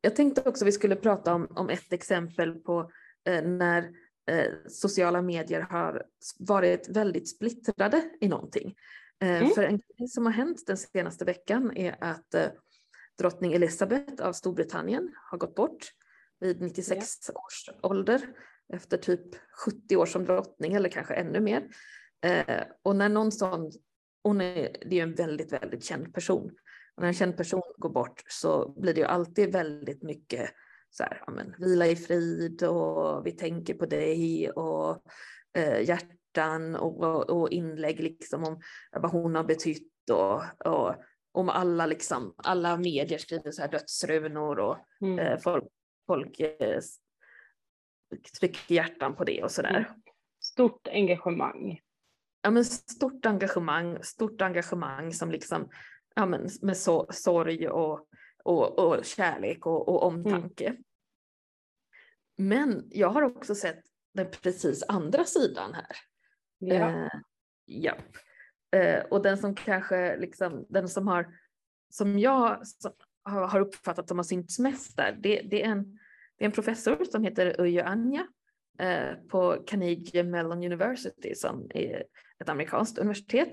Jag 0.00 0.16
tänkte 0.16 0.48
också 0.48 0.64
vi 0.64 0.72
skulle 0.72 0.96
prata 0.96 1.34
om, 1.34 1.46
om 1.56 1.68
ett 1.70 1.92
exempel 1.92 2.54
på 2.54 2.90
eh, 3.24 3.44
när 3.44 3.92
eh, 4.26 4.52
sociala 4.68 5.22
medier 5.22 5.60
har 5.60 6.02
varit 6.38 6.88
väldigt 6.88 7.28
splittrade 7.28 8.10
i 8.20 8.28
någonting. 8.28 8.74
Eh, 9.22 9.42
Mm. 9.42 9.50
För 9.50 9.62
en 9.62 9.78
grej 9.78 10.08
som 10.08 10.26
har 10.26 10.32
hänt 10.32 10.66
den 10.66 10.76
senaste 10.76 11.24
veckan 11.24 11.76
är 11.76 11.96
att 12.00 12.34
eh, 12.34 12.48
drottning 13.18 13.52
Elizabeth 13.52 14.22
av 14.22 14.32
Storbritannien 14.32 15.14
har 15.30 15.38
gått 15.38 15.54
bort 15.54 15.92
vid 16.40 16.60
96 16.60 17.30
års 17.30 17.70
ålder 17.82 18.20
efter 18.72 18.96
typ 18.96 19.20
70 19.64 19.96
år 19.96 20.06
som 20.06 20.24
drottning 20.24 20.74
eller 20.74 20.88
kanske 20.88 21.14
ännu 21.14 21.40
mer. 21.40 21.68
Eh, 22.24 22.62
och 22.82 22.96
när 22.96 23.08
någon 23.08 23.32
sån, 23.32 23.72
hon 24.22 24.40
är, 24.40 24.76
det 24.90 24.98
är 24.98 25.02
en 25.02 25.14
väldigt, 25.14 25.52
väldigt 25.52 25.84
känd 25.84 26.14
person. 26.14 26.50
Och 26.94 27.02
när 27.02 27.08
en 27.08 27.14
känd 27.14 27.36
person 27.36 27.62
går 27.76 27.90
bort 27.90 28.22
så 28.28 28.74
blir 28.80 28.94
det 28.94 29.00
ju 29.00 29.06
alltid 29.06 29.52
väldigt 29.52 30.02
mycket 30.02 30.50
så 30.96 31.02
här, 31.02 31.22
ja, 31.26 31.32
men, 31.32 31.54
vila 31.58 31.86
i 31.86 31.96
frid 31.96 32.62
och 32.62 33.26
vi 33.26 33.32
tänker 33.32 33.74
på 33.74 33.86
dig 33.86 34.50
och 34.50 35.02
eh, 35.56 35.80
hjärtan 35.80 36.76
och, 36.76 37.30
och, 37.30 37.52
inlägg 37.52 38.00
liksom 38.00 38.44
om 38.44 38.60
vad 38.92 39.10
hon 39.10 39.34
har 39.34 39.44
betytt 39.44 40.10
och, 40.10 40.42
och 40.64 40.94
om 41.32 41.48
alla 41.48 41.86
liksom, 41.86 42.34
alla 42.36 42.76
medier 42.76 43.18
skriver 43.18 43.50
så 43.50 43.62
här 43.62 43.68
dödsrunor 43.68 44.58
och 44.58 44.78
Mm. 45.00 45.18
eh, 45.18 45.38
folk, 45.38 45.64
folk 46.06 46.40
eh, 46.40 46.80
trycker 48.40 48.74
hjärtan 48.74 49.16
på 49.16 49.24
det 49.24 49.42
och 49.42 49.50
sådär. 49.50 49.90
Stort 50.40 50.88
engagemang. 50.88 51.80
ja, 52.42 52.50
men 52.50 52.64
stort 52.64 53.26
engagemang, 53.26 53.98
stort 54.02 54.40
engagemang 54.40 55.12
som 55.12 55.30
liksom, 55.30 55.68
ja, 56.14 56.26
men 56.26 56.48
med 56.62 56.76
sorg 57.10 57.68
och, 57.68 58.08
och, 58.44 58.78
och 58.78 59.04
kärlek 59.04 59.66
och, 59.66 59.88
och 59.88 60.02
omtanke. 60.02 60.76
Men 62.36 62.84
jag 62.90 63.08
har 63.08 63.22
också 63.22 63.54
sett 63.54 63.82
den 64.14 64.30
precis 64.30 64.84
andra 64.88 65.24
sidan 65.24 65.74
här. 65.74 65.96
Ja. 66.58 66.74
Eh, 66.74 67.20
japp. 67.66 68.16
Eh, 68.76 69.04
och 69.04 69.22
den 69.22 69.38
som 69.38 69.54
kanske 69.54 70.16
liksom, 70.16 70.66
den 70.68 70.88
som 70.88 71.08
har, 71.08 71.26
som 71.90 72.18
jag 72.18 72.66
som 72.66 72.92
har, 73.22 73.60
uppfattat 73.60 74.08
som 74.08 74.18
har 74.18 74.24
synts 74.24 74.58
mest 74.58 74.96
där, 74.96 75.18
det, 75.22 75.42
det, 75.42 75.62
är 75.62 75.68
en, 75.68 75.98
det 76.38 76.44
är 76.44 76.46
en 76.46 76.52
professor 76.52 77.04
som 77.04 77.24
heter 77.24 77.60
Ujo 77.60 77.82
Anja 77.84 78.26
eh, 78.78 79.14
på 79.28 79.62
Carnegie 79.66 80.24
Mellon 80.24 80.64
University 80.64 81.34
som 81.34 81.70
är 81.74 82.04
ett 82.38 82.48
amerikanskt 82.48 82.98
universitet. 82.98 83.50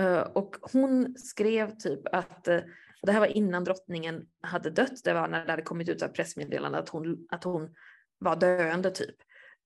Eh, 0.00 0.20
och 0.20 0.56
hon 0.72 1.14
skrev 1.18 1.76
typ 1.76 2.00
att, 2.14 2.48
eh, 2.48 2.60
det 3.02 3.12
här 3.12 3.20
var 3.20 3.26
innan 3.26 3.64
drottningen 3.64 4.26
hade 4.40 4.70
dött, 4.70 5.04
det 5.04 5.12
var 5.12 5.28
när 5.28 5.44
det 5.44 5.52
hade 5.52 5.62
kommit 5.62 5.88
ut 5.88 6.02
ett 6.02 6.14
pressmeddelande 6.14 6.78
att 6.78 6.88
hon, 6.88 7.26
att 7.30 7.44
hon 7.44 7.74
var 8.22 8.36
döende 8.36 8.90
typ. 8.90 9.16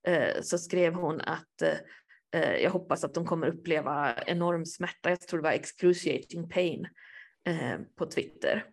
Eh, 0.07 0.41
så 0.41 0.57
skrev 0.57 0.93
hon 0.93 1.21
att 1.21 1.61
eh, 1.61 1.77
eh, 2.41 2.55
jag 2.55 2.71
hoppas 2.71 3.03
att 3.03 3.13
de 3.13 3.25
kommer 3.25 3.47
uppleva 3.47 4.15
enorm 4.25 4.65
smärta, 4.65 5.09
jag 5.09 5.21
tror 5.21 5.39
det 5.39 5.43
var 5.43 5.51
excruciating 5.51 6.49
pain 6.49 6.87
på 7.95 8.05
Twitter. 8.05 8.65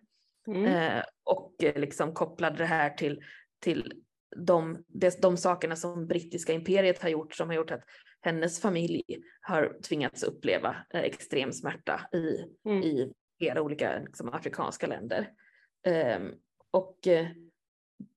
Mm. 0.47 1.01
Och 1.23 1.55
liksom 1.59 2.13
kopplade 2.13 2.57
det 2.57 2.65
här 2.65 2.89
till, 2.89 3.23
till 3.61 3.93
de, 4.35 4.83
de, 5.21 5.37
sakerna 5.37 5.75
som 5.75 6.07
brittiska 6.07 6.53
imperiet 6.53 7.01
har 7.01 7.09
gjort 7.09 7.33
som 7.33 7.49
har 7.49 7.55
gjort 7.55 7.71
att 7.71 7.83
hennes 8.21 8.61
familj 8.61 9.03
har 9.41 9.77
tvingats 9.81 10.23
uppleva 10.23 10.75
extrem 10.93 11.51
smärta 11.51 12.01
i, 12.13 12.45
Mm. 12.69 12.83
i 12.83 13.13
flera 13.37 13.61
olika 13.61 13.99
liksom, 13.99 14.29
afrikanska 14.29 14.87
länder. 14.87 15.31
Ehm, 15.87 16.31
och 16.71 16.97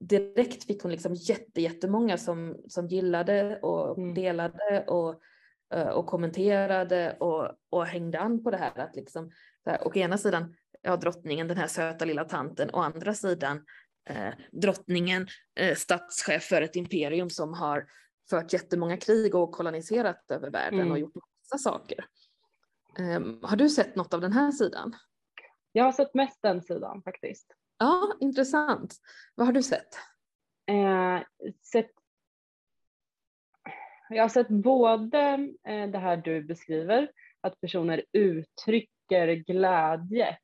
direkt 0.01 0.65
fick 0.65 0.83
hon 0.83 0.93
liksom 0.93 1.15
jätte, 1.15 1.61
jättemånga 1.61 2.19
som, 2.19 2.57
som 2.69 2.89
gillade 2.89 3.59
och 3.63 3.99
Mm. 3.99 4.15
delade 4.15 4.85
och, 4.87 5.21
eh, 5.75 5.89
och 5.89 6.07
kommenterade 6.07 7.17
och, 7.21 7.51
och 7.71 7.87
hängde 7.87 8.19
an 8.21 8.45
på 8.45 8.51
det 8.51 8.57
här. 8.57 8.79
Att 8.79 8.97
liksom, 8.97 9.31
här, 9.67 9.87
å 9.87 9.95
ena 9.95 10.19
sidan, 10.19 10.55
ja, 10.83 10.97
drottningen, 10.97 11.49
den 11.49 11.57
här 11.57 11.67
söta 11.67 12.05
lilla 12.05 12.25
tanten, 12.25 12.71
å 12.73 12.79
andra 12.79 13.15
sidan 13.15 13.65
eh, 14.11 14.35
drottningen, 14.53 15.27
eh, 15.61 15.75
statschef 15.75 16.43
för 16.43 16.63
ett 16.63 16.77
imperium 16.77 17.31
som 17.31 17.55
har 17.55 17.87
fört 18.31 18.53
jättemånga 18.53 18.97
krig 18.97 19.35
och 19.35 19.53
koloniserat 19.53 20.31
över 20.31 20.51
världen 20.51 20.81
Mm. 20.81 20.93
och 20.93 20.99
gjort 20.99 21.15
massa 21.15 21.71
saker. 21.71 22.05
Ehm, 22.99 23.39
har 23.43 23.57
du 23.57 23.69
sett 23.69 23.97
något 23.97 24.15
av 24.15 24.21
den 24.21 24.33
här 24.33 24.53
sidan? 24.53 24.97
Jag 25.73 25.85
har 25.85 25.93
sett 25.93 26.15
mest 26.15 26.43
den 26.43 26.63
sidan 26.63 27.03
faktiskt. 27.03 27.55
Ja, 27.79 28.17
intressant. 28.21 28.97
Vad 29.35 29.47
har 29.47 29.53
du 29.53 29.63
sett? 29.63 29.95
Eh, 30.67 31.21
sett, 31.73 31.91
jag 34.09 34.25
har 34.25 34.29
sett 34.29 34.49
både 34.49 35.19
eh, 35.69 35.91
det 35.91 35.99
här 35.99 36.17
du 36.17 36.43
beskriver, 36.43 37.11
att 37.41 37.61
personer 37.61 38.05
uttrycker 38.13 39.29
glädje 39.29 40.39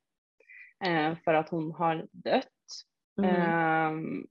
eh, 0.85 1.17
för 1.23 1.33
att 1.33 1.49
hon 1.49 1.71
har 1.71 2.07
dött. 2.11 2.47
Mm. 3.17 3.35
Ehm, 3.35 4.27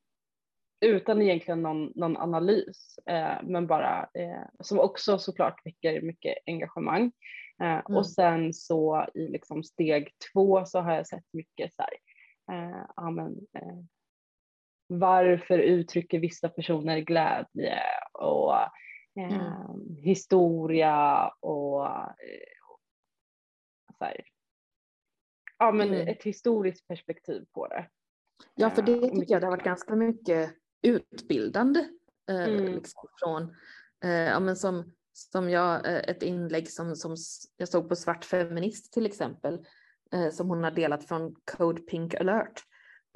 utan 0.81 1.23
egentligen 1.23 1.63
någon, 1.63 1.93
någon 1.95 2.17
analys, 2.17 2.99
eh, 3.07 3.43
men 3.43 3.67
bara 3.67 4.09
eh, 4.15 4.43
som 4.61 4.79
också 4.79 5.19
såklart 5.19 5.67
väcker 5.67 6.01
mycket 6.01 6.35
engagemang. 6.47 7.13
Mm. 7.61 7.97
Och 7.97 8.07
sen 8.07 8.55
så 8.55 9.07
i 9.15 9.29
liksom 9.29 9.65
steg 9.65 10.13
två 10.33 10.65
så 10.65 10.81
har 10.81 10.95
jag 10.95 11.07
sett 11.07 11.25
mycket 11.33 11.75
så 11.75 11.83
här, 11.83 11.91
eh, 12.53 12.85
ja, 12.97 13.11
men, 13.11 13.33
eh, 13.53 13.79
varför 14.87 15.59
uttrycker 15.59 16.19
vissa 16.19 16.49
personer 16.49 16.99
glädje 17.01 17.79
och 18.13 18.55
eh, 19.21 19.65
historia 20.03 21.29
och 21.41 21.87
eh, 21.87 22.01
så 23.99 24.05
här, 24.05 24.21
ja, 25.59 25.73
men 25.73 25.89
Mm. 25.89 26.09
ett 26.09 26.23
historiskt 26.23 26.89
perspektiv 26.89 27.45
på 27.53 27.69
det. 27.69 27.89
Ja, 28.55 28.71
för 28.71 28.83
det 28.83 28.93
Eh, 28.93 28.99
och 29.03 29.21
tycker 29.21 29.35
jag 29.35 29.43
det 29.43 29.47
har 29.47 29.53
varit 29.57 29.65
ganska 29.65 29.97
mycket 29.97 30.55
utbildande. 30.83 31.81
Eh, 32.31 32.45
Mm. 32.47 32.75
liksom 32.75 33.09
från, 33.19 33.57
ja, 34.01 34.41
men 34.41 34.57
som, 34.57 34.93
som 35.13 35.51
jag, 35.51 35.81
ett 36.11 36.23
inlägg 36.23 36.71
som, 36.71 36.97
som 36.97 37.17
jag 37.57 37.69
såg 37.69 37.89
på 37.89 37.97
Svart 37.97 38.25
Feminist 38.25 38.93
till 38.93 39.07
exempel, 39.07 39.67
eh, 40.15 40.31
som 40.31 40.49
hon 40.49 40.65
har 40.65 40.71
delat 40.71 41.05
från 41.09 41.35
Code 41.57 41.83
Pink 41.83 42.15
Alert. 42.15 42.63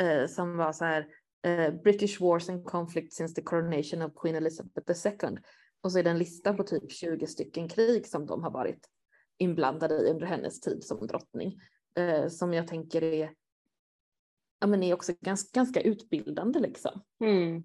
eh, 0.03 0.27
som 0.27 0.57
var 0.57 0.73
så 0.73 0.85
här 0.85 1.07
eh, 1.47 1.75
British 1.75 2.21
Wars 2.21 2.49
and 2.49 2.65
Conflict 2.65 3.13
since 3.13 3.35
the 3.35 3.43
coronation 3.43 4.03
of 4.03 4.13
Queen 4.15 4.37
Elizabeth 4.37 5.07
II. 5.07 5.39
Och 5.81 5.93
så 5.93 5.99
är 5.99 6.03
det 6.03 6.11
en 6.11 6.19
lista 6.19 6.55
på 6.55 6.63
typ 6.63 6.93
20 6.93 7.27
stycken 7.27 7.69
krig 7.69 8.07
som 8.07 8.27
de 8.27 8.43
har 8.43 8.51
varit 8.51 8.89
inblandade 9.39 9.95
i 9.95 10.11
under 10.11 10.27
hennes 10.27 10.61
tid 10.61 10.85
som 10.85 11.07
drottning. 11.07 11.61
Eh, 11.95 12.29
som 12.29 12.55
jag 12.55 12.67
tänker 12.67 13.03
är, 13.05 13.33
ja 14.61 14.67
men 14.67 14.83
är 14.83 14.95
också 14.95 15.13
ganska, 15.21 15.61
ganska 15.61 15.81
utbildande 15.81 16.61
liksom. 16.61 17.03
Mm. 17.21 17.65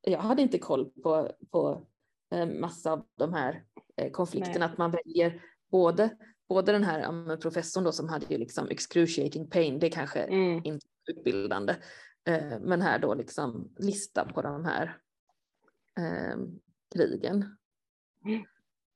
Jag 0.00 0.18
hade 0.18 0.42
inte 0.42 0.58
koll 0.58 0.90
på, 1.02 1.32
på 1.50 1.86
eh, 2.34 2.46
massa 2.46 2.92
av 2.92 3.06
de 3.18 3.32
här 3.32 3.64
konflikterna, 4.12 4.58
Nej. 4.58 4.72
att 4.72 4.78
man 4.78 4.90
väljer 4.90 5.42
både, 5.70 6.16
både 6.54 6.72
den 6.72 6.84
här 6.84 7.36
professorn 7.36 7.84
då 7.84 7.92
som 7.92 8.08
hade 8.08 8.26
ju 8.28 8.38
liksom 8.38 8.68
excruciating 8.70 9.50
pain, 9.50 9.78
det 9.78 9.88
kanske 9.90 10.20
Mm. 10.20 10.60
inte 10.64 10.86
utbildande, 11.10 11.74
eh, 12.28 12.60
men 12.60 12.82
här 12.82 12.98
då 12.98 13.14
liksom 13.14 13.74
lista 13.78 14.24
på 14.24 14.42
de 14.42 14.64
här 14.64 14.96
eh, 15.98 16.36
krigen. 16.94 17.56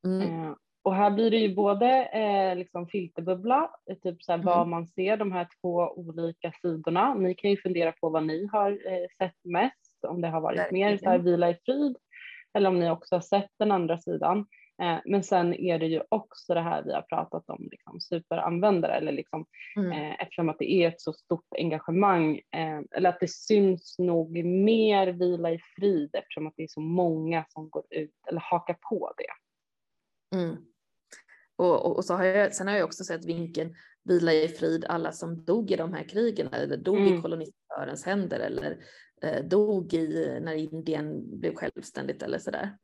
Mm. 0.05 0.21
Eh, 0.45 0.55
och 0.83 0.95
här 0.95 1.11
blir 1.11 1.31
det 1.31 1.37
ju 1.37 1.55
både 1.55 2.05
eh, 2.05 2.57
liksom 2.57 2.87
filterbubbla, 2.89 3.71
eh, 3.91 3.97
typ 3.97 4.23
så 4.23 4.33
här 4.33 4.39
Mm. 4.39 4.47
vad 4.47 4.69
man 4.69 4.87
ser, 4.87 5.17
de 5.17 5.33
här 5.33 5.49
två 5.61 5.91
olika 5.97 6.53
sidorna. 6.63 7.15
Ni 7.15 7.35
kan 7.35 7.51
ju 7.51 7.57
fundera 7.57 7.93
på 7.93 8.09
vad 8.11 8.27
ni 8.27 8.47
har 8.53 8.71
eh, 8.71 9.07
sett 9.19 9.45
mest, 9.45 10.05
om 10.09 10.21
det 10.21 10.29
har 10.29 10.41
varit 10.41 10.71
mer 10.73 10.97
så 10.97 11.05
här 11.05 11.13
Verkligen. 11.19 11.25
vila 11.25 11.51
i 11.51 11.55
frid, 11.65 11.97
eller 12.55 12.69
om 12.69 12.79
ni 12.81 12.91
också 12.91 13.15
har 13.17 13.21
sett 13.21 13.51
den 13.59 13.73
andra 13.73 13.99
sidan. 13.99 14.47
Eh, 14.83 14.99
men 15.05 15.23
sen 15.25 15.55
är 15.55 15.79
det 15.79 15.87
ju 15.87 16.03
också 16.09 16.55
det 16.55 16.61
här 16.61 16.83
vi 16.83 16.93
har 16.93 17.03
pratat 17.03 17.51
om, 17.51 17.69
liksom 17.71 18.01
superanvändare, 18.01 18.93
eller 18.95 19.13
liksom, 19.13 19.47
Mm. 19.77 19.93
eh, 19.93 20.23
eftersom 20.23 20.49
att 20.49 20.59
det 20.59 20.71
är 20.73 20.89
ett 20.89 21.01
så 21.01 21.13
stort 21.13 21.47
engagemang, 21.59 22.37
eh, 22.37 22.81
eller 22.91 23.09
att 23.11 23.21
det 23.21 23.31
syns 23.31 23.99
nog 23.99 24.45
mer 24.45 25.07
vila 25.07 25.51
i 25.51 25.59
frid, 25.77 26.11
eftersom 26.13 26.47
att 26.47 26.55
det 26.57 26.63
är 26.63 26.69
så 26.69 26.81
många 26.81 27.45
som 27.49 27.71
går 27.71 27.85
ut 27.91 28.15
eller 28.29 28.41
hakar 28.41 28.77
på 28.91 29.13
det. 29.17 29.33
Mm. 30.39 30.57
Och, 31.57 31.87
och, 31.87 31.97
och 31.97 32.05
så 32.05 32.15
har 32.15 32.25
jag, 32.25 32.55
sen 32.55 32.69
har 32.69 32.77
jag 32.77 32.85
också 32.85 33.05
sett 33.05 33.25
vinkeln 33.25 33.75
vila 34.05 34.33
i 34.33 34.49
frid 34.49 34.85
alla 34.85 35.13
som 35.13 35.45
dog 35.45 35.71
i 35.71 35.77
de 35.77 35.93
här 35.93 36.03
krigen 36.09 36.49
eller 36.53 36.77
dog 36.77 36.97
Mm. 36.99 37.15
i 37.15 37.23
kolonisatörens 37.23 38.07
händer 38.07 38.41
eller 38.41 38.79
eh, 39.23 39.45
dog 39.45 39.95
i 39.95 40.39
när 40.43 40.55
Indien 40.55 41.41
blev 41.41 41.55
självständigt 41.55 42.23
eller 42.23 42.39
sådär. 42.39 42.77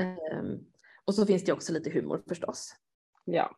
Ehm, 0.00 0.58
och 1.06 1.14
så 1.14 1.26
finns 1.26 1.44
det 1.44 1.52
också 1.52 1.72
lite 1.72 1.90
humor 1.90 2.22
förstås. 2.28 2.74
Ja. 3.24 3.56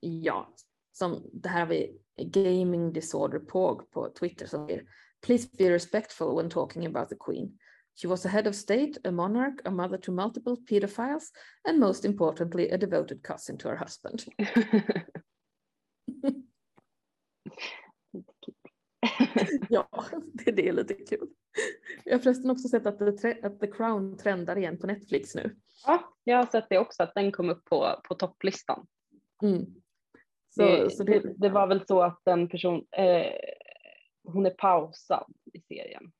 Ja, 0.00 0.54
som 0.92 1.30
det 1.32 1.48
här 1.48 1.60
har 1.60 1.66
vi 1.66 1.98
Gaming 2.16 2.92
Disorder 2.92 3.38
Pog 3.38 3.90
på 3.90 4.10
Twitter 4.10 4.46
som 4.46 4.66
säger 4.66 4.84
Please 5.26 5.48
be 5.58 5.70
respectful 5.70 6.36
when 6.36 6.50
talking 6.50 6.86
about 6.86 7.08
the 7.08 7.16
Queen. 7.20 7.58
She 8.02 8.08
was 8.08 8.26
a 8.26 8.28
head 8.28 8.48
of 8.48 8.54
state, 8.54 8.92
a 9.04 9.10
monarch, 9.10 9.60
a 9.64 9.70
mother 9.70 9.98
to 9.98 10.12
multiple 10.12 10.56
pedophiles, 10.70 11.30
and 11.68 11.78
most 11.78 12.04
importantly, 12.04 12.70
a 12.70 12.78
devoted 12.78 13.22
cousin 13.22 13.58
to 13.58 13.68
her 13.68 13.76
husband. 13.76 14.24
Ja, 19.68 19.88
det, 20.32 20.52
det 20.52 20.68
är 20.68 20.72
lite 20.72 20.94
kul. 20.94 21.28
Jag 22.04 22.14
har 22.14 22.18
förresten 22.18 22.50
också 22.50 22.68
sett 22.68 22.86
att 22.86 22.98
The, 22.98 23.40
att 23.42 23.60
The 23.60 23.66
Crown 23.66 24.16
trendar 24.16 24.58
igen 24.58 24.78
på 24.78 24.86
Netflix 24.86 25.34
nu. 25.34 25.56
ja, 25.86 26.11
jag 26.24 26.36
har 26.36 26.46
sett 26.46 26.66
det 26.68 26.78
också, 26.78 27.02
att 27.02 27.14
den 27.14 27.32
kom 27.32 27.50
upp 27.50 27.64
på, 27.64 28.00
på 28.08 28.14
topplistan. 28.14 28.86
Mm. 29.42 29.66
Så, 30.50 30.62
det, 30.62 30.90
så 30.90 31.04
det, 31.04 31.34
det 31.36 31.48
var 31.48 31.66
väl 31.66 31.86
så 31.86 32.02
att 32.02 32.20
den 32.24 32.48
person, 32.48 32.86
eh, 32.90 33.32
hon 34.24 34.46
är 34.46 34.50
pausad 34.50 35.32
i 35.52 35.60
serien. 35.60 36.12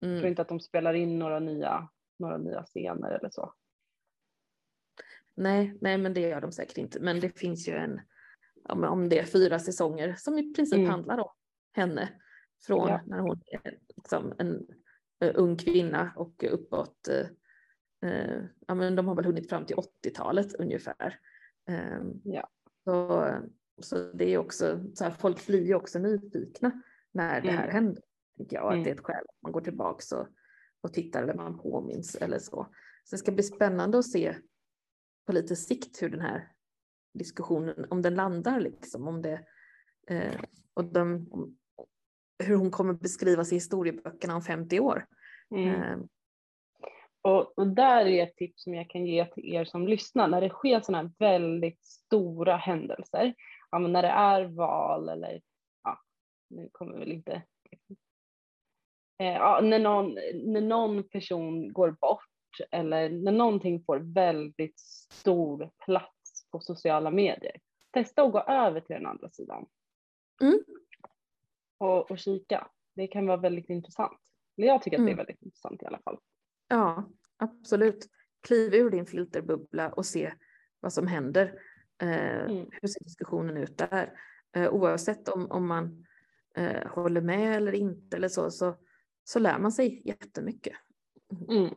Jag 0.00 0.08
tror 0.08 0.18
mm. 0.18 0.28
inte 0.28 0.42
att 0.42 0.48
de 0.48 0.60
spelar 0.60 0.94
in 0.94 1.18
några 1.18 1.38
nya, 1.40 1.88
några 2.18 2.38
nya 2.38 2.62
scener 2.62 3.10
eller 3.10 3.30
så. 3.30 3.54
nej, 5.34 5.78
nej, 5.80 5.98
men 5.98 6.14
det 6.14 6.20
gör 6.20 6.40
de 6.40 6.52
säkert 6.52 6.78
inte. 6.78 7.00
Men 7.00 7.20
det 7.20 7.38
finns 7.38 7.68
ju 7.68 7.72
en, 7.72 8.00
om 8.68 9.08
det 9.08 9.18
är 9.18 9.24
fyra 9.24 9.58
säsonger 9.58 10.14
som 10.18 10.38
i 10.38 10.54
princip 10.54 10.78
Mm. 10.78 10.90
handlar 10.90 11.18
om 11.18 11.30
henne. 11.72 12.08
Från 12.66 12.88
Ja. 12.88 13.00
när 13.06 13.18
hon 13.18 13.40
är 13.46 13.78
liksom 13.96 14.34
en 14.38 14.66
eh, 15.20 15.32
ung 15.34 15.56
kvinna 15.56 16.12
och 16.16 16.44
uppåt. 16.44 17.08
Eh, 18.02 18.42
ja, 18.66 18.74
men 18.74 18.96
de 18.96 19.08
har 19.08 19.14
väl 19.14 19.24
hunnit 19.24 19.48
fram 19.48 19.66
till 19.66 19.76
80-talet 19.76 20.54
ungefär. 20.54 21.20
Eh, 21.68 22.00
Ja. 22.24 22.48
så, 22.84 23.28
så 23.80 24.12
det 24.12 24.34
är 24.34 24.38
också, 24.38 24.80
så 24.94 25.04
här, 25.04 25.10
folk 25.10 25.46
blir 25.46 25.66
ju 25.66 25.74
också 25.74 25.98
nyfikna 25.98 26.82
när 27.12 27.40
det 27.40 27.50
här 27.50 27.62
Mm. 27.64 27.74
händer. 27.74 28.02
Tycker 28.38 28.56
jag, 28.56 28.66
Mm. 28.66 28.78
att 28.78 28.84
det 28.84 28.90
är 28.90 28.94
ett 28.94 29.00
skäl 29.04 29.24
att 29.28 29.42
man 29.42 29.52
går 29.52 29.60
tillbaka 29.60 30.16
och, 30.16 30.28
och 30.80 30.92
tittar 30.92 31.22
eller 31.22 31.34
man 31.34 31.58
påminns 31.58 32.14
eller 32.14 32.38
så. 32.38 32.66
Så 33.04 33.14
det 33.16 33.18
ska 33.18 33.32
bli 33.32 33.42
spännande 33.42 33.98
att 33.98 34.10
se 34.10 34.34
på 35.26 35.32
lite 35.32 35.56
sikt 35.56 36.02
hur 36.02 36.08
den 36.08 36.20
här 36.20 36.52
diskussionen, 37.14 37.86
om 37.90 38.02
den 38.02 38.14
landar 38.14 38.60
liksom, 38.60 39.08
om 39.08 39.22
det, 39.22 39.44
eh, 40.06 40.40
och 40.74 40.84
de, 40.84 41.26
hur 42.44 42.56
hon 42.56 42.70
kommer 42.70 42.92
beskrivas 42.92 43.52
i 43.52 43.54
historieböckerna 43.54 44.34
om 44.36 44.42
50 44.42 44.80
år. 44.80 45.06
Mm. 45.50 46.08
Och, 47.22 47.58
och 47.58 47.66
där 47.66 48.06
är 48.06 48.22
ett 48.22 48.36
tips 48.36 48.62
som 48.62 48.74
jag 48.74 48.90
kan 48.90 49.06
ge 49.06 49.24
till 49.24 49.54
er 49.54 49.64
som 49.64 49.88
lyssnar. 49.88 50.28
När 50.28 50.40
det 50.40 50.48
sker 50.48 50.80
sådana 50.80 51.02
här 51.02 51.12
väldigt 51.18 51.84
stora 51.84 52.56
händelser, 52.56 53.34
ja, 53.70 53.78
men 53.78 53.92
när 53.92 54.02
det 54.02 54.08
är 54.08 54.44
val 54.44 55.08
eller, 55.08 55.40
ja, 55.84 56.00
nu 56.50 56.68
kommer 56.72 56.98
väl 56.98 57.12
inte, 57.12 57.42
eh, 59.18 59.32
ja, 59.32 59.60
när, 59.62 59.78
någon, 59.78 60.14
när 60.34 60.60
någon 60.60 61.08
person 61.08 61.72
går 61.72 61.90
bort 61.90 62.24
eller 62.70 63.10
när 63.10 63.32
någonting 63.32 63.84
får 63.84 63.98
väldigt 63.98 64.78
stor 65.12 65.70
plats 65.84 66.48
på 66.50 66.60
sociala 66.60 67.10
medier, 67.10 67.56
testa 67.90 68.22
att 68.22 68.32
gå 68.32 68.40
över 68.40 68.80
till 68.80 68.96
den 68.96 69.06
andra 69.06 69.30
sidan. 69.30 69.66
Mm. 70.42 70.64
Och, 71.78 72.10
och 72.10 72.18
kika. 72.18 72.68
Det 72.94 73.06
kan 73.06 73.26
vara 73.26 73.36
väldigt 73.36 73.70
intressant. 73.70 74.20
Jag 74.54 74.82
tycker 74.82 74.96
att 74.96 75.04
det 75.04 75.10
är 75.10 75.12
Mm. 75.12 75.16
väldigt 75.16 75.42
intressant 75.42 75.82
i 75.82 75.86
alla 75.86 75.98
fall. 75.98 76.18
Ja, 76.68 77.08
absolut. 77.36 78.08
Kliv 78.42 78.74
ur 78.74 78.90
din 78.90 79.06
filterbubbla 79.06 79.92
och 79.92 80.06
se 80.06 80.32
vad 80.80 80.92
som 80.92 81.06
händer. 81.06 81.60
Eh, 82.02 82.44
Mm. 82.44 82.68
Hur 82.72 82.88
ser 82.88 83.04
diskussionen 83.04 83.56
ut 83.56 83.78
där? 83.78 84.18
Eh, 84.52 84.68
oavsett 84.70 85.28
om, 85.28 85.50
om 85.50 85.66
man 85.66 86.06
eh, 86.56 86.88
håller 86.88 87.20
med 87.20 87.56
eller 87.56 87.72
inte 87.72 88.16
eller 88.16 88.28
så, 88.28 88.50
så, 88.50 88.76
så 89.24 89.38
lär 89.38 89.58
man 89.58 89.72
sig 89.72 90.02
jättemycket. 90.08 90.76
Mm. 91.48 91.74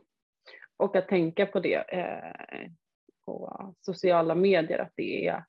Och 0.76 0.96
att 0.96 1.08
tänka 1.08 1.46
på 1.46 1.60
det 1.60 1.74
eh, 1.74 2.70
på 3.24 3.74
sociala 3.80 4.34
medier, 4.34 4.78
att 4.78 4.92
det 4.96 5.26
är 5.26 5.44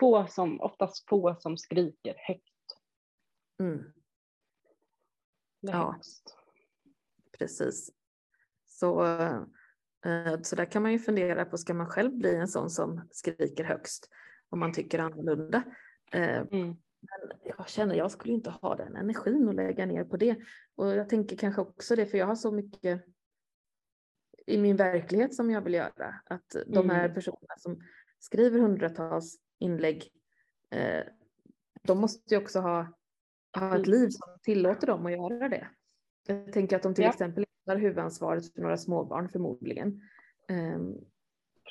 få 0.00 0.26
som, 0.26 0.60
oftast 0.60 1.08
få 1.08 1.36
som 1.40 1.56
skriker 1.56 2.14
högt. 2.18 2.44
Mm, 3.60 3.92
Ja. 5.60 6.00
precis. 7.38 7.90
Så, 8.80 9.04
eh, 10.04 10.40
så 10.42 10.56
där 10.56 10.64
kan 10.64 10.82
man 10.82 10.92
ju 10.92 10.98
fundera 10.98 11.44
på, 11.44 11.58
ska 11.58 11.74
man 11.74 11.86
själv 11.86 12.12
bli 12.16 12.34
en 12.36 12.48
sån 12.48 12.70
som 12.70 13.08
skriker 13.10 13.64
högst 13.64 14.08
om 14.48 14.58
man 14.58 14.72
tycker 14.72 14.98
annorlunda? 14.98 15.62
Eh, 16.12 16.40
Mm. 16.40 16.76
Men 17.02 17.38
jag 17.44 17.68
känner 17.68 17.94
jag 17.94 18.10
skulle 18.10 18.34
inte 18.34 18.50
ha 18.50 18.76
den 18.76 18.96
energin 18.96 19.48
att 19.48 19.54
lägga 19.54 19.86
ner 19.86 20.04
på 20.04 20.16
det. 20.16 20.36
Och 20.76 20.90
jag 20.90 21.08
tänker 21.08 21.36
kanske 21.36 21.60
också 21.60 21.96
det, 21.96 22.06
för 22.06 22.18
jag 22.18 22.26
har 22.26 22.34
så 22.34 22.52
mycket 22.52 23.04
i 24.46 24.58
min 24.58 24.76
verklighet 24.76 25.34
som 25.34 25.50
jag 25.50 25.60
vill 25.62 25.74
göra. 25.74 26.14
Att 26.24 26.56
de 26.66 26.90
här 26.90 27.04
Mm. 27.04 27.14
personerna 27.14 27.54
som 27.58 27.80
skriver 28.18 28.58
hundratals 28.60 29.38
inlägg, 29.58 30.10
eh, 30.70 31.04
de 31.82 31.98
måste 31.98 32.34
ju 32.34 32.40
också 32.40 32.60
ha, 32.60 32.98
ha 33.58 33.78
ett 33.80 33.86
liv 33.86 34.08
som 34.08 34.38
tillåter 34.42 34.86
dem 34.86 35.06
att 35.06 35.12
göra 35.12 35.48
det. 35.48 35.68
Jag 36.26 36.52
tänker 36.52 36.76
att 36.76 36.82
de 36.82 36.94
till 36.94 37.04
Ja. 37.04 37.10
exempel 37.10 37.44
har 37.70 37.76
huvudansvaret 37.76 38.54
för 38.54 38.62
några 38.62 38.76
småbarn 38.76 39.28
förmodligen. 39.28 40.00
Ehm, 40.48 40.94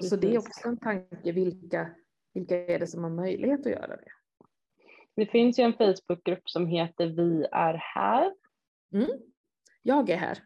så 0.02 0.16
det 0.16 0.28
är 0.28 0.32
Precis. 0.32 0.48
också 0.48 0.68
en 0.68 0.78
tanke, 0.78 1.32
vilka, 1.32 1.96
vilka 2.34 2.66
är 2.66 2.80
det 2.80 2.88
som 2.88 3.04
har 3.04 3.12
möjlighet 3.12 3.60
att 3.60 3.72
göra 3.72 3.96
det? 3.96 4.12
Det 5.16 5.26
finns 5.26 5.60
ju 5.60 5.64
en 5.64 5.74
Facebookgrupp 5.74 6.50
som 6.50 6.68
heter 6.68 7.08
Vi 7.08 7.46
är 7.52 7.74
här. 7.74 8.34
Mm. 8.94 9.10
Jag 9.82 10.10
är 10.10 10.18
här. 10.18 10.38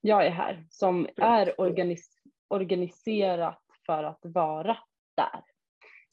Jag 0.00 0.26
är 0.26 0.30
här, 0.30 0.66
som 0.70 1.08
är 1.16 1.60
organis 1.60 2.22
organiserat 2.48 3.62
för 3.86 4.04
att 4.04 4.20
vara 4.22 4.76
där. 5.16 5.42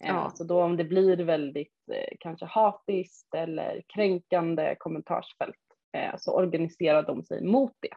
Eh, 0.04 0.08
Ja. 0.08 0.32
Så 0.36 0.44
då 0.44 0.64
om 0.64 0.78
det 0.78 0.84
blir 0.84 1.18
väldigt 1.18 1.90
eh, 1.92 2.16
kanske 2.20 2.46
hatiskt 2.46 3.34
eller 3.36 3.82
kränkande 3.88 4.76
kommentarsfält 4.80 5.56
eh, 5.98 6.16
så 6.18 6.36
organiserar 6.36 7.04
de 7.04 7.24
sig 7.24 7.44
mot 7.44 7.74
det 7.80 7.96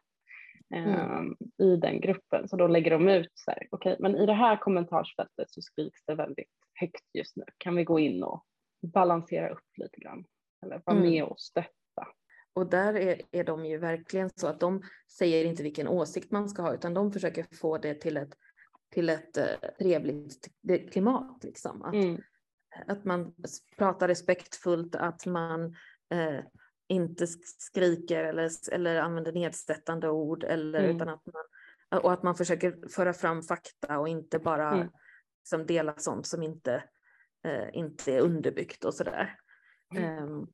eh, 0.74 1.22
i 1.66 1.76
den 1.76 2.00
gruppen. 2.00 2.48
Så 2.48 2.56
då 2.56 2.66
lägger 2.66 2.90
de 2.90 3.08
ut 3.08 3.30
så 3.34 3.50
här, 3.50 3.68
okej, 3.70 3.96
men 4.00 4.16
i 4.16 4.26
det 4.26 4.32
här 4.32 4.56
kommentarsfältet 4.56 5.50
så 5.50 5.62
skriks 5.62 6.04
det 6.06 6.14
väldigt 6.14 6.50
högt 6.74 7.04
just 7.14 7.36
nu. 7.36 7.44
Kan 7.58 7.76
vi 7.76 7.84
gå 7.84 7.98
in 7.98 8.22
och 8.22 8.44
balansera 8.82 9.48
upp 9.48 9.68
lite 9.76 10.00
grann? 10.00 10.24
Eller 10.62 10.82
vara 10.84 10.96
Mm. 10.96 11.10
med 11.10 11.24
och 11.24 11.40
stötta? 11.40 11.74
och 12.54 12.66
där 12.66 12.94
är, 12.94 13.20
är 13.30 13.44
de 13.44 13.66
ju 13.66 13.78
verkligen 13.78 14.30
så 14.36 14.46
att 14.46 14.60
de 14.60 14.82
säger 15.18 15.44
inte 15.44 15.62
vilken 15.62 15.88
åsikt 15.88 16.30
man 16.30 16.48
ska 16.48 16.62
ha 16.62 16.74
utan 16.74 16.94
de 16.94 17.12
försöker 17.12 17.46
få 17.60 17.78
det 17.78 17.94
till 17.94 18.16
ett, 18.16 18.34
till 18.90 19.08
ett 19.08 19.38
uh, 19.38 19.70
trevligt 19.78 20.48
klimat. 20.92 21.44
Liksom. 21.44 21.82
Att, 21.82 21.94
mm. 21.94 22.20
att 22.86 23.04
man 23.04 23.34
pratar 23.78 24.08
respektfullt, 24.08 24.94
att 24.94 25.26
man 25.26 25.64
uh, 26.14 26.40
inte 26.88 27.26
skriker 27.58 28.24
eller, 28.24 28.50
eller 28.72 28.96
använder 28.96 29.32
nedsättande 29.32 30.08
ord 30.08 30.44
eller, 30.44 30.84
mm. 30.84 30.96
utan 30.96 31.08
att 31.08 31.26
man, 31.26 32.02
och 32.02 32.12
att 32.12 32.22
man 32.22 32.34
försöker 32.34 32.88
föra 32.88 33.12
fram 33.12 33.42
fakta 33.42 33.98
och 33.98 34.08
inte 34.08 34.38
bara 34.38 34.72
mm. 34.72 34.88
liksom, 35.40 35.66
dela 35.66 35.94
sånt 35.96 36.26
som 36.26 36.42
inte, 36.42 36.84
uh, 37.46 37.76
inte 37.76 38.14
är 38.14 38.20
underbyggt 38.20 38.84
och 38.84 38.94
sådär. 38.94 39.38
Um, 39.98 40.48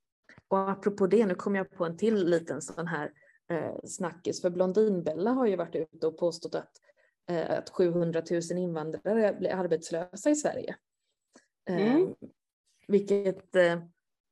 och 0.49 0.71
apropå 0.71 1.07
det, 1.07 1.27
nu 1.27 1.35
kom 1.35 1.55
jag 1.55 1.71
på 1.71 1.85
en 1.85 1.97
till 1.97 2.27
liten 2.27 2.63
sån 2.63 2.87
här 2.87 3.13
eh, 3.51 3.75
snackis, 3.85 4.43
för 4.43 4.51
Blondinbella 4.51 5.31
har 5.31 5.47
ju 5.47 5.57
varit 5.57 5.75
ute 5.75 6.07
och 6.07 6.19
påstått 6.19 6.55
att, 6.55 6.71
eh, 7.29 7.59
att 7.59 7.71
700 7.71 8.23
000 8.31 8.41
invandrare 8.59 9.37
blir 9.39 9.51
arbetslösa 9.51 10.31
i 10.31 10.37
Sverige. 10.37 10.77
Eh, 11.69 11.95
mm. 11.95 12.15
Vilket 12.89 13.57
eh, 13.57 13.83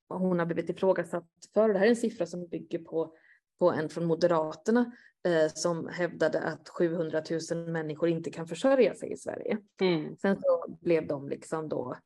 hon 0.09 0.39
har 0.39 0.47
blivit 0.47 0.71
ifrågasatt 0.71 1.29
för. 1.55 1.69
Det 1.69 1.79
här 1.79 1.87
är 1.87 1.91
en 1.91 1.97
siffra 1.97 2.27
som 2.27 2.47
bygger 2.47 2.79
på, 2.79 3.15
på 3.59 3.71
en 3.73 3.89
från 3.89 4.05
Moderaterna 4.05 4.93
eh, 5.27 5.53
som 5.55 5.89
hävdade 5.89 6.41
att 6.41 6.69
700 6.69 7.23
000 7.51 7.69
människor 7.69 8.09
inte 8.09 8.31
kan 8.31 8.47
försörja 8.47 8.95
sig 8.95 9.13
i 9.13 9.17
Sverige. 9.17 9.59
Mm. 9.81 10.17
Sen 10.17 10.37
så 10.37 10.79
blev 10.81 11.07
de 11.07 11.29
liksom 11.29 11.69
då 11.69 11.97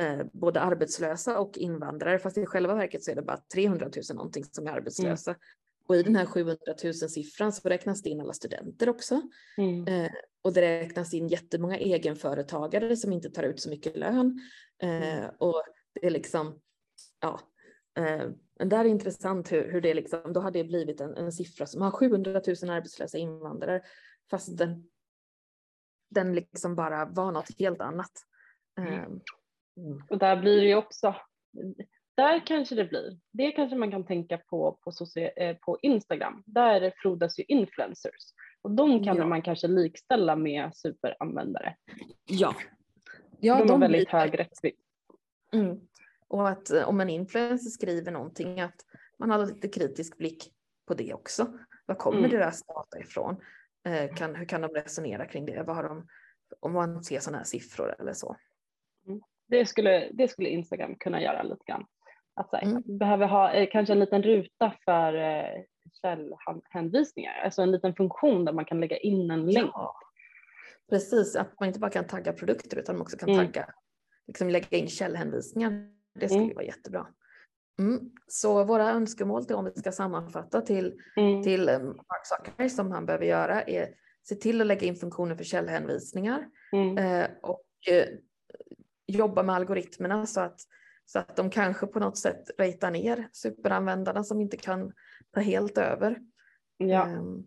eh, 0.00 0.26
både 0.32 0.60
arbetslösa 0.60 1.38
och 1.38 1.58
invandrare, 1.58 2.18
fast 2.18 2.38
i 2.38 2.46
själva 2.46 2.74
verket 2.74 3.04
så 3.04 3.10
är 3.10 3.14
det 3.14 3.22
bara 3.22 3.40
300 3.54 3.90
000 4.10 4.16
någonting 4.16 4.44
som 4.44 4.66
är 4.66 4.70
arbetslösa. 4.70 5.30
Mm. 5.30 5.40
Och 5.90 5.96
i 5.96 6.02
den 6.02 6.16
här 6.16 6.26
700 6.26 6.56
000 6.84 6.94
siffran 6.94 7.52
så 7.52 7.68
räknas 7.68 8.02
det 8.02 8.10
in 8.10 8.20
alla 8.20 8.32
studenter 8.32 8.88
också. 8.88 9.22
Mm. 9.58 9.86
Eh, 9.86 10.10
och 10.42 10.52
det 10.52 10.60
räknas 10.60 11.14
in 11.14 11.28
jättemånga 11.28 11.78
egenföretagare 11.78 12.96
som 12.96 13.12
inte 13.12 13.30
tar 13.30 13.42
ut 13.42 13.60
så 13.60 13.70
mycket 13.70 13.96
lön. 13.96 14.40
Eh, 14.82 15.18
mm. 15.18 15.30
och 15.38 15.62
det 15.94 16.06
är 16.06 16.10
liksom, 16.10 16.60
ja, 17.20 17.40
eh, 17.98 18.28
men 18.58 18.68
där 18.68 18.84
är 18.84 18.88
intressant 18.88 19.52
hur, 19.52 19.72
hur 19.72 19.80
det 19.80 19.94
liksom, 19.94 20.32
då 20.32 20.40
har 20.40 20.50
det 20.50 20.64
blivit 20.64 21.00
en, 21.00 21.16
en 21.16 21.32
siffra 21.32 21.66
som 21.66 21.82
har 21.82 21.90
700 21.90 22.32
000 22.32 22.70
arbetslösa 22.70 23.18
invandrare, 23.18 23.82
fast 24.30 24.58
den, 24.58 24.90
den 26.10 26.34
liksom 26.34 26.76
bara 26.76 27.04
var 27.04 27.32
något 27.32 27.58
helt 27.58 27.80
annat. 27.80 28.12
Mm. 28.78 28.94
Eh, 28.94 29.08
Mm. 29.76 30.02
Och 30.10 30.18
där 30.18 30.36
blir 30.36 30.60
det 30.60 30.66
ju 30.66 30.74
också, 30.74 31.14
där 32.16 32.46
kanske 32.46 32.74
det 32.74 32.84
blir, 32.84 33.18
det 33.32 33.52
kanske 33.52 33.76
man 33.76 33.90
kan 33.90 34.06
tänka 34.06 34.38
på 34.38 34.78
på, 34.84 34.92
eh, 35.36 35.56
på 35.56 35.78
Instagram. 35.82 36.42
Där 36.46 36.92
frodas 36.96 37.38
ju 37.38 37.44
influencers 37.48 38.34
och 38.62 38.70
de 38.70 39.04
kan 39.04 39.16
ja. 39.16 39.26
man 39.26 39.42
kanske 39.42 39.68
likställa 39.68 40.36
med 40.36 40.76
superanvändare. 40.76 41.76
Ja. 42.26 42.54
ja 43.40 43.58
de, 43.58 43.66
de 43.66 43.72
har 43.72 43.78
väldigt 43.78 44.10
blir... 44.10 44.18
hög 44.18 44.38
räckvidd. 44.38 44.74
Mm. 45.52 45.80
Och 46.30 46.48
att 46.48 46.70
eh, 46.70 46.88
om 46.88 47.00
en 47.00 47.10
influencer 47.10 47.70
skriver 47.70 48.12
någonting 48.12 48.60
att 48.60 48.86
man 49.18 49.30
har 49.30 49.46
lite 49.46 49.68
kritisk 49.68 50.18
blick 50.18 50.52
på 50.86 50.94
det 50.94 51.14
också. 51.14 51.58
Var 51.86 51.94
kommer 51.94 52.18
mm. 52.18 52.30
deras 52.30 52.62
data 52.62 52.98
ifrån? 52.98 53.36
Eh, 53.86 54.14
kan, 54.14 54.34
hur 54.34 54.44
kan 54.44 54.60
de 54.60 54.68
resonera 54.68 55.26
kring 55.26 55.46
det? 55.46 55.62
Vad 55.62 55.76
har 55.76 55.82
de, 55.82 56.06
om 56.60 56.72
man 56.72 57.04
ser 57.04 57.20
sådana 57.20 57.38
här 57.38 57.44
siffror 57.44 57.96
eller 57.98 58.12
så. 58.12 58.36
Mm 59.06 59.20
det 59.50 59.66
skulle, 59.66 60.10
det 60.12 60.28
skulle 60.28 60.48
Instagram 60.48 60.94
kunna 60.94 61.22
göra 61.22 61.42
lite 61.42 61.64
grann. 61.66 61.86
Att 62.34 62.48
här, 62.52 62.62
mm. 62.62 62.82
behöver 62.98 63.26
ha 63.26 63.52
eh, 63.52 63.68
kanske 63.72 63.92
en 63.92 64.00
liten 64.00 64.22
ruta 64.22 64.74
för 64.84 65.14
eh, 65.14 65.62
källhänvisningar, 66.02 67.32
alltså 67.44 67.62
en 67.62 67.70
liten 67.70 67.94
funktion 67.94 68.44
där 68.44 68.52
man 68.52 68.64
kan 68.64 68.80
lägga 68.80 68.96
in 68.96 69.30
en 69.30 69.46
länk. 69.46 69.70
Ja. 69.74 69.96
Precis, 70.90 71.36
att 71.36 71.60
man 71.60 71.66
inte 71.66 71.80
bara 71.80 71.90
kan 71.90 72.06
tagga 72.06 72.32
produkter 72.32 72.78
utan 72.78 72.94
man 72.94 73.02
också 73.02 73.16
kan 73.16 73.28
mm. 73.28 73.46
tagga, 73.46 73.66
liksom 74.26 74.48
lägga 74.48 74.78
in 74.78 74.88
källhänvisningar. 74.88 75.99
Det 76.14 76.28
skulle 76.28 76.42
mm. 76.42 76.54
vara 76.54 76.64
jättebra. 76.64 77.06
Mm. 77.78 78.10
Så 78.26 78.64
våra 78.64 78.90
önskemål 78.90 79.44
till 79.44 79.56
om 79.56 79.64
vi 79.64 79.80
ska 79.80 79.92
sammanfatta 79.92 80.60
till, 80.60 81.00
mm. 81.16 81.42
till 81.42 81.68
eh, 81.68 81.78
Mark 81.78 82.26
Zuckerberg 82.26 82.70
som 82.70 82.90
han 82.90 83.06
behöver 83.06 83.26
göra 83.26 83.62
är 83.62 83.94
se 84.22 84.34
till 84.34 84.60
att 84.60 84.66
lägga 84.66 84.86
in 84.86 84.96
funktioner 84.96 85.36
för 85.36 85.44
källhänvisningar 85.44 86.48
mm. 86.72 86.98
eh, 86.98 87.30
och 87.42 87.64
eh, 87.90 88.06
jobba 89.06 89.42
med 89.42 89.54
algoritmerna 89.54 90.26
så 90.26 90.40
att, 90.40 90.60
så 91.04 91.18
att 91.18 91.36
de 91.36 91.50
kanske 91.50 91.86
på 91.86 92.00
något 92.00 92.18
sätt 92.18 92.50
ratear 92.58 92.90
ner 92.90 93.28
superanvändarna 93.32 94.24
som 94.24 94.40
inte 94.40 94.56
kan 94.56 94.92
ta 95.30 95.40
helt 95.40 95.78
över. 95.78 96.20
Ja. 96.76 97.08
Um, 97.08 97.46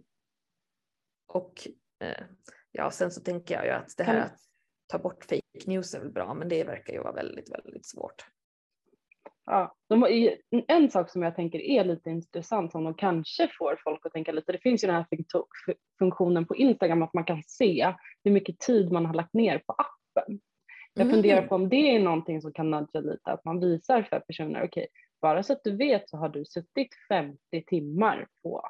och 1.28 1.68
uh, 2.04 2.26
ja, 2.72 2.92
sen 2.92 3.12
så 3.12 3.22
tänker 3.22 3.56
jag 3.56 3.66
ju 3.66 3.72
att 3.72 3.94
det 3.98 4.04
här 4.04 4.20
att 4.20 4.40
ta 4.88 4.98
bort 4.98 5.26
fake 5.26 5.66
news 5.66 5.94
är 5.94 6.00
väl 6.00 6.12
bra, 6.12 6.34
men 6.34 6.50
det 6.50 6.64
verkar 6.64 6.94
ju 6.94 7.00
vara 7.00 7.14
väldigt, 7.14 7.52
väldigt 7.52 7.86
svårt. 7.86 8.26
Ja, 9.46 9.76
de, 9.90 10.30
en 10.68 10.92
sak 10.92 11.10
som 11.10 11.22
jag 11.22 11.36
tänker 11.36 11.60
är 11.60 11.84
lite 11.84 12.10
intressant 12.10 12.72
som 12.72 12.84
de 12.84 12.94
kanske 12.94 13.50
får 13.58 13.80
folk 13.84 14.06
att 14.06 14.14
tänka 14.14 14.32
lite, 14.32 14.52
det 14.52 14.62
finns 14.62 14.84
ju 14.84 14.88
den 14.88 14.96
här 14.96 15.06
funktionen 16.00 16.46
på 16.46 16.56
Instagram 16.56 17.02
att 17.02 17.14
man 17.14 17.24
kan 17.26 17.44
se 17.44 17.94
hur 18.24 18.32
mycket 18.32 18.60
tid 18.60 18.92
man 18.92 19.06
har 19.06 19.14
lagt 19.14 19.34
ner 19.34 19.62
på 19.68 19.74
appen. 19.74 20.40
Jag 20.94 21.12
funderar 21.12 21.38
mm. 21.38 21.50
på 21.50 21.56
om 21.56 21.70
det 21.70 21.96
är 21.96 22.00
någonting 22.00 22.42
som 22.42 22.54
kan 22.54 22.72
nudga 22.72 23.00
lite, 23.00 23.32
att 23.32 23.46
man 23.46 23.60
visar 23.60 24.04
för 24.04 24.20
personer, 24.20 24.60
okej, 24.60 24.68
okay, 24.68 24.88
bara 25.22 25.44
så 25.44 25.54
att 25.54 25.64
du 25.64 25.78
vet 25.78 26.10
så 26.10 26.18
har 26.18 26.30
du 26.30 26.46
suttit 26.46 26.90
50 27.10 27.64
timmar 27.68 28.28
på 28.44 28.68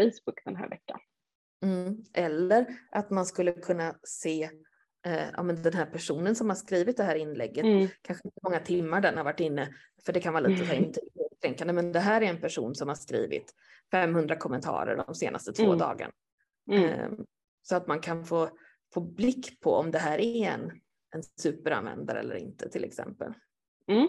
Facebook 0.00 0.44
den 0.44 0.56
här 0.56 0.68
veckan. 0.68 1.00
Mm. 1.64 2.04
Eller 2.14 2.66
att 2.90 3.10
man 3.10 3.26
skulle 3.26 3.52
kunna 3.52 3.94
se 4.02 4.50
eh, 5.06 5.28
ja, 5.36 5.42
men 5.42 5.62
den 5.62 5.72
här 5.72 5.86
personen 5.86 6.34
som 6.34 6.48
har 6.48 6.56
skrivit 6.56 6.96
det 6.96 7.02
här 7.04 7.14
inlägget, 7.14 7.64
mm. 7.64 7.88
kanske 8.02 8.28
inte 8.28 8.40
många 8.42 8.60
timmar 8.60 9.00
den 9.00 9.16
har 9.16 9.24
varit 9.24 9.40
inne, 9.40 9.74
för 10.06 10.12
det 10.12 10.20
kan 10.20 10.32
vara 10.32 10.46
lite 10.46 10.64
mm. 10.64 10.84
integritetskränkande, 10.84 11.72
men 11.72 11.92
det 11.92 12.00
här 12.00 12.20
är 12.20 12.26
en 12.26 12.40
person 12.40 12.74
som 12.74 12.88
har 12.88 12.94
skrivit 12.94 13.54
500 13.90 14.36
kommentarer 14.36 15.04
de 15.06 15.14
senaste 15.14 15.52
två 15.52 15.64
mm. 15.64 15.78
dagarna. 15.78 16.12
Eh, 16.72 17.08
så 17.62 17.76
att 17.76 17.86
man 17.86 18.00
kan 18.00 18.24
få, 18.24 18.50
få 18.94 19.00
blick 19.00 19.60
på 19.60 19.74
om 19.74 19.90
det 19.90 19.98
här 19.98 20.18
är 20.18 20.50
en 20.50 20.72
en 21.10 21.22
superanvändare 21.22 22.20
eller 22.20 22.34
inte 22.34 22.68
till 22.68 22.84
exempel. 22.84 23.34
Mm. 23.86 24.08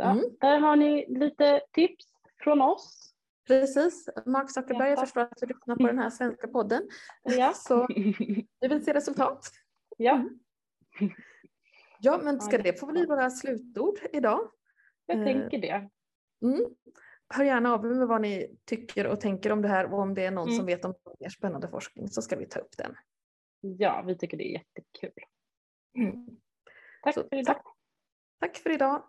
Mm. 0.00 0.24
Där 0.40 0.58
har 0.58 0.76
ni 0.76 1.06
lite 1.08 1.60
tips 1.72 2.06
från 2.40 2.60
oss. 2.60 3.07
Precis. 3.48 4.08
Mark 4.26 4.50
Zuckerberg, 4.50 4.90
jag 4.90 5.00
förstår 5.00 5.20
att 5.20 5.36
du 5.36 5.46
lyssnar 5.46 5.76
på 5.76 5.86
den 5.86 5.98
här 5.98 6.10
svenska 6.10 6.48
podden. 6.48 6.88
Ja. 7.22 7.52
Så 7.54 7.86
vi 8.60 8.68
vill 8.68 8.84
se 8.84 8.94
resultat. 8.94 9.50
Ja. 9.96 10.12
Mm. 10.12 11.14
Ja, 12.00 12.20
men 12.24 12.40
ska 12.40 12.58
det 12.58 12.80
få 12.80 12.86
bli 12.86 13.06
våra 13.06 13.30
slutord 13.30 13.98
idag? 14.12 14.50
Jag 15.06 15.24
tänker 15.26 15.58
det. 15.58 15.88
Mm. 16.42 16.64
Hör 17.28 17.44
gärna 17.44 17.74
av 17.74 17.86
er 17.86 17.90
med 17.90 18.08
vad 18.08 18.20
ni 18.20 18.56
tycker 18.64 19.06
och 19.06 19.20
tänker 19.20 19.52
om 19.52 19.62
det 19.62 19.68
här 19.68 19.92
och 19.92 19.98
om 19.98 20.14
det 20.14 20.24
är 20.24 20.30
någon 20.30 20.48
mm. 20.48 20.56
som 20.56 20.66
vet 20.66 20.84
om 20.84 20.94
mer 21.20 21.28
spännande 21.28 21.68
forskning 21.68 22.08
så 22.08 22.22
ska 22.22 22.36
vi 22.36 22.46
ta 22.46 22.60
upp 22.60 22.76
den. 22.76 22.94
Ja, 23.60 24.04
vi 24.06 24.18
tycker 24.18 24.36
det 24.36 24.44
är 24.44 24.52
jättekul. 24.52 25.24
Mm. 25.98 26.26
Tack 27.02 27.14
Så, 27.14 27.20
för 27.20 27.36
idag. 27.36 27.46
Tack, 27.46 27.66
tack 28.40 28.56
för 28.56 28.70
idag. 28.70 29.02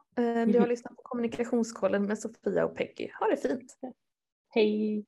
Du 0.47 0.60
har 0.60 0.67
lyssnat 0.69 0.95
på 0.95 1.02
kommunikationskollen 1.04 2.06
med 2.06 2.19
Sofia 2.19 2.65
och 2.65 2.78
Peggy. 2.78 3.10
Ha 3.19 3.28
det 3.28 3.38
fint. 3.38 3.78
Hey. 4.53 5.03